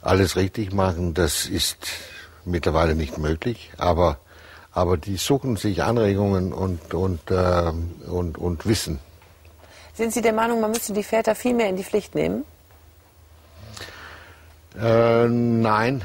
alles 0.02 0.36
richtig 0.36 0.74
machen, 0.74 1.14
das 1.14 1.46
ist 1.46 1.78
mittlerweile 2.46 2.96
nicht 2.96 3.18
möglich, 3.18 3.72
aber, 3.78 4.20
aber 4.78 4.96
die 4.96 5.18
suchen 5.18 5.56
sich 5.56 5.82
Anregungen 5.82 6.54
und, 6.54 6.94
und, 6.94 7.32
äh, 7.32 7.72
und, 8.08 8.38
und 8.38 8.68
Wissen. 8.68 9.00
Sind 9.96 10.14
Sie 10.14 10.22
der 10.22 10.34
Meinung, 10.34 10.62
man 10.62 10.70
müsste 10.70 10.94
die 10.94 11.02
Väter 11.02 11.34
viel 11.34 11.56
mehr 11.56 11.68
in 11.70 11.78
die 11.78 11.84
Pflicht 11.84 12.14
nehmen? 12.14 12.46
Äh, 14.80 15.28
nein. 15.28 16.04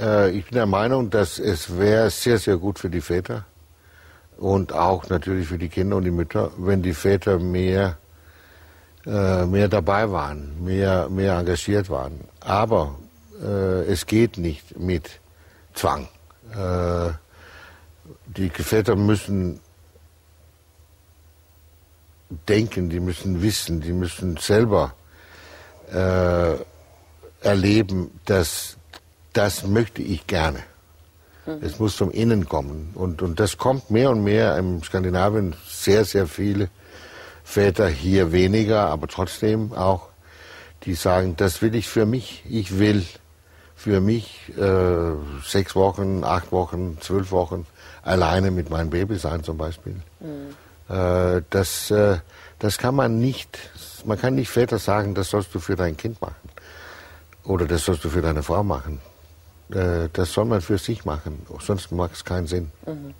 Äh, 0.00 0.30
ich 0.30 0.46
bin 0.46 0.56
der 0.56 0.66
Meinung, 0.66 1.10
dass 1.10 1.38
es 1.38 1.78
wäre 1.78 2.10
sehr, 2.10 2.38
sehr 2.38 2.56
gut 2.56 2.80
für 2.80 2.90
die 2.90 3.00
Väter 3.00 3.44
und 4.36 4.72
auch 4.72 5.08
natürlich 5.08 5.46
für 5.46 5.58
die 5.58 5.68
Kinder 5.68 5.94
und 5.98 6.02
die 6.02 6.10
Mütter, 6.10 6.50
wenn 6.56 6.82
die 6.82 6.92
Väter 6.94 7.38
mehr, 7.38 7.98
äh, 9.06 9.46
mehr 9.46 9.68
dabei 9.68 10.10
waren, 10.10 10.64
mehr, 10.64 11.08
mehr 11.08 11.38
engagiert 11.38 11.88
waren. 11.88 12.18
Aber 12.40 12.96
äh, 13.40 13.84
es 13.84 14.06
geht 14.06 14.38
nicht 14.38 14.76
mit 14.76 15.20
Zwang. 15.72 16.08
Die 18.36 18.50
Väter 18.50 18.96
müssen 18.96 19.60
denken, 22.48 22.90
die 22.90 23.00
müssen 23.00 23.42
wissen, 23.42 23.80
die 23.80 23.92
müssen 23.92 24.36
selber 24.36 24.94
äh, 25.92 26.56
erleben, 27.42 28.10
dass 28.24 28.76
das 29.32 29.66
möchte 29.66 30.02
ich 30.02 30.26
gerne. 30.26 30.60
Mhm. 31.46 31.58
Es 31.62 31.78
muss 31.78 31.96
zum 31.96 32.10
Innen 32.10 32.48
kommen. 32.48 32.90
Und, 32.94 33.22
und 33.22 33.40
das 33.40 33.58
kommt 33.58 33.90
mehr 33.90 34.10
und 34.10 34.24
mehr 34.24 34.56
in 34.58 34.82
Skandinavien 34.82 35.54
sehr, 35.66 36.04
sehr 36.04 36.26
viele 36.26 36.70
Väter, 37.44 37.88
hier 37.88 38.32
weniger, 38.32 38.88
aber 38.88 39.06
trotzdem 39.06 39.72
auch, 39.74 40.08
die 40.84 40.94
sagen, 40.94 41.36
das 41.36 41.62
will 41.62 41.74
ich 41.74 41.88
für 41.88 42.06
mich. 42.06 42.42
Ich 42.48 42.78
will 42.78 43.04
für 43.76 44.00
mich 44.00 44.52
äh, 44.56 45.12
sechs 45.44 45.74
Wochen, 45.74 46.24
acht 46.24 46.52
Wochen, 46.52 46.98
zwölf 47.00 47.30
Wochen 47.32 47.66
alleine 48.02 48.50
mit 48.50 48.70
meinem 48.70 48.90
Baby 48.90 49.16
sein 49.16 49.42
zum 49.42 49.58
Beispiel. 49.58 49.96
Mhm. 50.20 50.94
Äh, 50.94 51.42
das, 51.50 51.90
äh, 51.90 52.18
das 52.58 52.78
kann 52.78 52.94
man 52.94 53.18
nicht, 53.18 53.58
man 54.04 54.18
kann 54.18 54.34
nicht 54.34 54.50
Väter 54.50 54.78
sagen, 54.78 55.14
das 55.14 55.30
sollst 55.30 55.54
du 55.54 55.60
für 55.60 55.76
dein 55.76 55.96
Kind 55.96 56.20
machen. 56.20 56.48
Oder 57.44 57.66
das 57.66 57.84
sollst 57.84 58.04
du 58.04 58.10
für 58.10 58.22
deine 58.22 58.42
Frau 58.42 58.62
machen. 58.62 59.00
Äh, 59.70 60.08
das 60.12 60.32
soll 60.32 60.44
man 60.44 60.60
für 60.60 60.78
sich 60.78 61.04
machen, 61.04 61.46
sonst 61.60 61.92
macht 61.92 62.12
es 62.12 62.24
keinen 62.24 62.46
Sinn. 62.46 62.70
Mhm. 62.86 63.14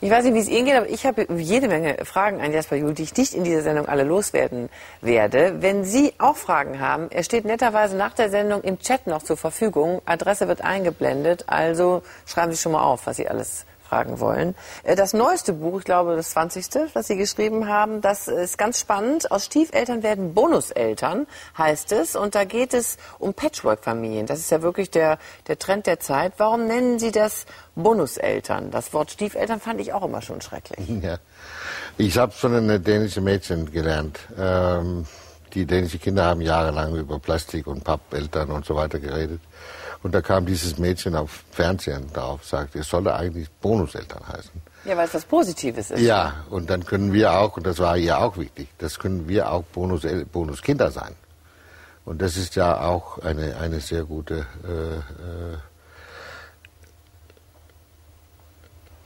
Ich 0.00 0.10
weiß 0.10 0.24
nicht, 0.24 0.34
wie 0.34 0.40
es 0.40 0.48
Ihnen 0.48 0.66
geht, 0.66 0.74
aber 0.74 0.88
ich 0.88 1.06
habe 1.06 1.26
jede 1.36 1.68
Menge 1.68 2.04
Fragen 2.04 2.40
an 2.40 2.52
Jasper 2.52 2.76
Juhl, 2.76 2.92
die 2.92 3.04
ich 3.04 3.16
nicht 3.16 3.32
in 3.32 3.44
dieser 3.44 3.62
Sendung 3.62 3.86
alle 3.86 4.04
loswerden 4.04 4.68
werde. 5.00 5.62
Wenn 5.62 5.84
Sie 5.84 6.12
auch 6.18 6.36
Fragen 6.36 6.78
haben, 6.80 7.10
er 7.10 7.22
steht 7.22 7.44
netterweise 7.44 7.96
nach 7.96 8.12
der 8.12 8.28
Sendung 8.28 8.62
im 8.62 8.78
Chat 8.78 9.06
noch 9.06 9.22
zur 9.22 9.36
Verfügung. 9.36 10.02
Adresse 10.04 10.46
wird 10.48 10.62
eingeblendet, 10.62 11.44
also 11.46 12.02
schreiben 12.26 12.52
Sie 12.52 12.58
schon 12.58 12.72
mal 12.72 12.82
auf, 12.82 13.06
was 13.06 13.16
Sie 13.16 13.28
alles 13.28 13.64
fragen 13.94 14.18
wollen. 14.18 14.54
Äh, 14.82 14.96
das 14.96 15.12
neueste 15.12 15.52
Buch, 15.52 15.78
ich 15.78 15.84
glaube 15.84 16.16
das 16.16 16.30
20., 16.30 16.66
was 16.94 17.06
Sie 17.06 17.16
geschrieben 17.16 17.68
haben, 17.68 18.00
das 18.00 18.26
ist 18.26 18.58
ganz 18.58 18.80
spannend. 18.80 19.30
Aus 19.30 19.44
Stiefeltern 19.44 20.02
werden 20.02 20.34
Bonuseltern, 20.34 21.26
heißt 21.56 21.92
es. 21.92 22.16
Und 22.16 22.34
da 22.34 22.44
geht 22.44 22.74
es 22.74 22.96
um 23.20 23.34
Patchwork-Familien. 23.34 24.26
Das 24.26 24.40
ist 24.40 24.50
ja 24.50 24.62
wirklich 24.62 24.90
der, 24.90 25.18
der 25.46 25.58
Trend 25.58 25.86
der 25.86 26.00
Zeit. 26.00 26.32
Warum 26.38 26.66
nennen 26.66 26.98
Sie 26.98 27.12
das 27.12 27.46
Bonuseltern? 27.76 28.72
Das 28.72 28.92
Wort 28.92 29.12
Stiefeltern 29.12 29.60
fand 29.60 29.80
ich 29.80 29.92
auch 29.92 30.04
immer 30.04 30.22
schon 30.22 30.40
schrecklich. 30.40 30.88
Ja. 31.04 31.18
Ich 31.98 32.16
habe 32.16 32.32
von 32.32 32.54
einem 32.54 32.82
dänischen 32.82 33.24
Mädchen 33.24 33.70
gelernt. 33.70 34.18
Ähm, 34.38 35.06
die 35.54 35.64
dänischen 35.66 36.00
Kinder 36.00 36.24
haben 36.24 36.40
jahrelang 36.40 36.94
über 36.96 37.18
Plastik 37.18 37.66
und 37.66 37.84
Pappeltern 37.84 38.50
und 38.50 38.64
so 38.64 38.74
weiter 38.74 38.98
geredet. 38.98 39.40
Und 40.02 40.14
da 40.14 40.20
kam 40.20 40.44
dieses 40.44 40.76
Mädchen 40.78 41.14
auf 41.16 41.44
Fernsehen 41.50 42.12
drauf, 42.12 42.44
sagte, 42.44 42.80
es 42.80 42.88
solle 42.88 43.14
eigentlich 43.14 43.50
Bonuseltern 43.50 44.20
heißen. 44.28 44.62
Ja, 44.84 44.96
weil 44.98 45.06
es 45.06 45.14
was 45.14 45.24
Positives 45.24 45.90
ist. 45.90 46.00
Ja, 46.00 46.44
und 46.50 46.68
dann 46.68 46.84
können 46.84 47.14
wir 47.14 47.32
auch, 47.32 47.56
und 47.56 47.66
das 47.66 47.78
war 47.78 47.96
ihr 47.96 48.18
auch 48.18 48.36
wichtig, 48.36 48.68
das 48.78 48.98
können 48.98 49.28
wir 49.28 49.50
auch 49.50 49.62
Bonus, 49.62 50.02
Bonuskinder 50.30 50.90
sein. 50.90 51.14
Und 52.04 52.20
das 52.20 52.36
ist 52.36 52.54
ja 52.54 52.82
auch 52.82 53.18
eine, 53.20 53.56
eine 53.56 53.80
sehr 53.80 54.04
gute 54.04 54.46
äh, 54.64 54.96
äh, 54.96 55.56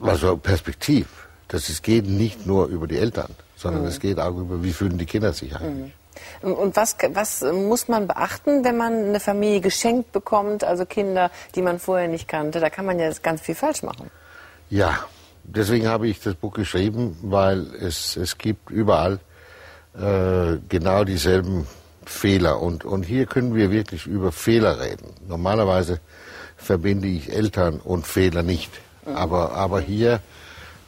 also 0.01 0.37
Perspektiv. 0.37 1.29
Das 1.47 1.69
es 1.69 1.81
geht 1.81 2.07
nicht 2.07 2.45
nur 2.47 2.67
über 2.67 2.87
die 2.87 2.99
Eltern, 2.99 3.35
sondern 3.57 3.83
mhm. 3.83 3.89
es 3.89 4.01
geht 4.01 4.19
auch 4.19 4.37
über, 4.37 4.63
wie 4.63 4.73
fühlen 4.73 4.99
die 4.99 5.07
Kinder 5.07 5.33
sich 5.33 5.55
eigentlich. 5.55 5.93
Mhm. 5.93 5.93
Und 6.43 6.77
was, 6.77 6.97
was 7.13 7.43
muss 7.43 7.89
man 7.89 8.07
beachten, 8.07 8.65
wenn 8.65 8.77
man 8.77 8.93
eine 8.93 9.21
Familie 9.21 9.61
geschenkt 9.61 10.13
bekommt, 10.13 10.65
also 10.65 10.87
Kinder, 10.87 11.31
die 11.55 11.63
man 11.63 11.79
vorher 11.79 12.09
nicht 12.09 12.29
kannte? 12.29 12.61
Da 12.61 12.71
kann 12.71 12.87
man 12.87 12.99
ja 12.99 13.11
ganz 13.23 13.41
viel 13.41 13.55
falsch 13.55 13.83
machen. 13.83 14.11
Ja, 14.71 14.99
deswegen 15.45 15.89
habe 15.89 16.09
ich 16.09 16.21
das 16.21 16.35
Buch 16.35 16.53
geschrieben, 16.53 17.19
weil 17.23 17.75
es, 17.75 18.17
es 18.17 18.39
gibt 18.39 18.71
überall 18.71 19.19
äh, 19.95 20.59
genau 20.69 21.05
dieselben 21.05 21.67
Fehler. 22.05 22.61
Und, 22.61 22.85
und 22.85 23.05
hier 23.05 23.27
können 23.27 23.55
wir 23.55 23.71
wirklich 23.71 24.07
über 24.07 24.33
Fehler 24.33 24.81
reden. 24.81 25.15
Normalerweise 25.27 26.01
verbinde 26.57 27.09
ich 27.09 27.33
Eltern 27.33 27.81
und 27.81 28.07
Fehler 28.07 28.43
nicht. 28.43 28.71
Mhm. 29.07 29.17
Aber, 29.17 29.53
aber 29.53 29.81
hier, 29.81 30.21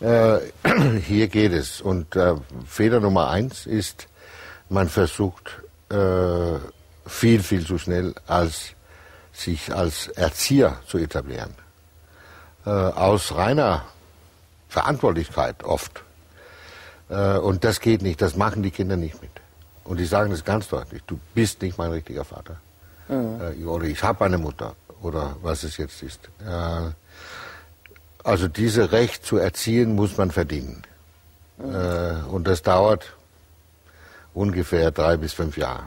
äh, 0.01 0.39
hier 1.07 1.29
geht 1.29 1.53
es. 1.53 1.81
Und 1.81 2.17
äh, 2.17 2.35
Fehler 2.67 3.01
Nummer 3.01 3.31
eins 3.31 3.67
ist, 3.67 4.09
man 4.71 4.89
versucht 4.89 5.61
äh, 5.91 6.59
viel, 7.07 7.43
viel 7.43 7.67
zu 7.67 7.79
schnell 7.79 8.15
als 8.27 8.73
sich 9.33 9.73
als 9.75 10.09
Erzieher 10.09 10.77
zu 10.87 10.99
etablieren. 10.99 11.55
Äh, 12.65 12.71
aus 12.71 13.35
reiner 13.35 13.85
Verantwortlichkeit 14.69 15.65
oft. 15.65 16.03
Äh, 17.09 17.39
und 17.39 17.65
das 17.65 17.81
geht 17.81 18.03
nicht, 18.03 18.23
das 18.23 18.37
machen 18.37 18.63
die 18.63 18.71
Kinder 18.71 18.97
nicht 18.97 19.21
mit. 19.21 19.31
Und 19.85 19.99
die 19.99 20.07
sagen 20.07 20.31
das 20.31 20.45
ganz 20.45 20.69
deutlich, 20.69 21.03
du 21.07 21.19
bist 21.35 21.63
nicht 21.63 21.79
mein 21.79 21.91
richtiger 21.91 22.25
Vater. 22.25 22.57
Mhm. 23.09 23.41
Äh, 23.41 23.65
oder 23.65 23.85
ich 23.87 24.03
habe 24.03 24.25
eine 24.25 24.39
Mutter 24.39 24.75
oder 25.03 25.37
was 25.43 25.65
es 25.65 25.77
jetzt 25.79 26.03
ist. 26.03 26.21
Äh, 26.47 26.91
also 28.23 28.47
diese 28.47 28.93
Recht 28.93 29.25
zu 29.25 29.39
erziehen 29.39 29.95
muss 29.95 30.17
man 30.17 30.31
verdienen. 30.31 30.83
Mhm. 31.59 31.75
Äh, 31.75 32.13
und 32.31 32.47
das 32.47 32.63
dauert 32.63 33.15
ungefähr 34.35 34.91
drei 34.91 35.17
bis 35.17 35.33
fünf 35.33 35.57
Jahre. 35.57 35.85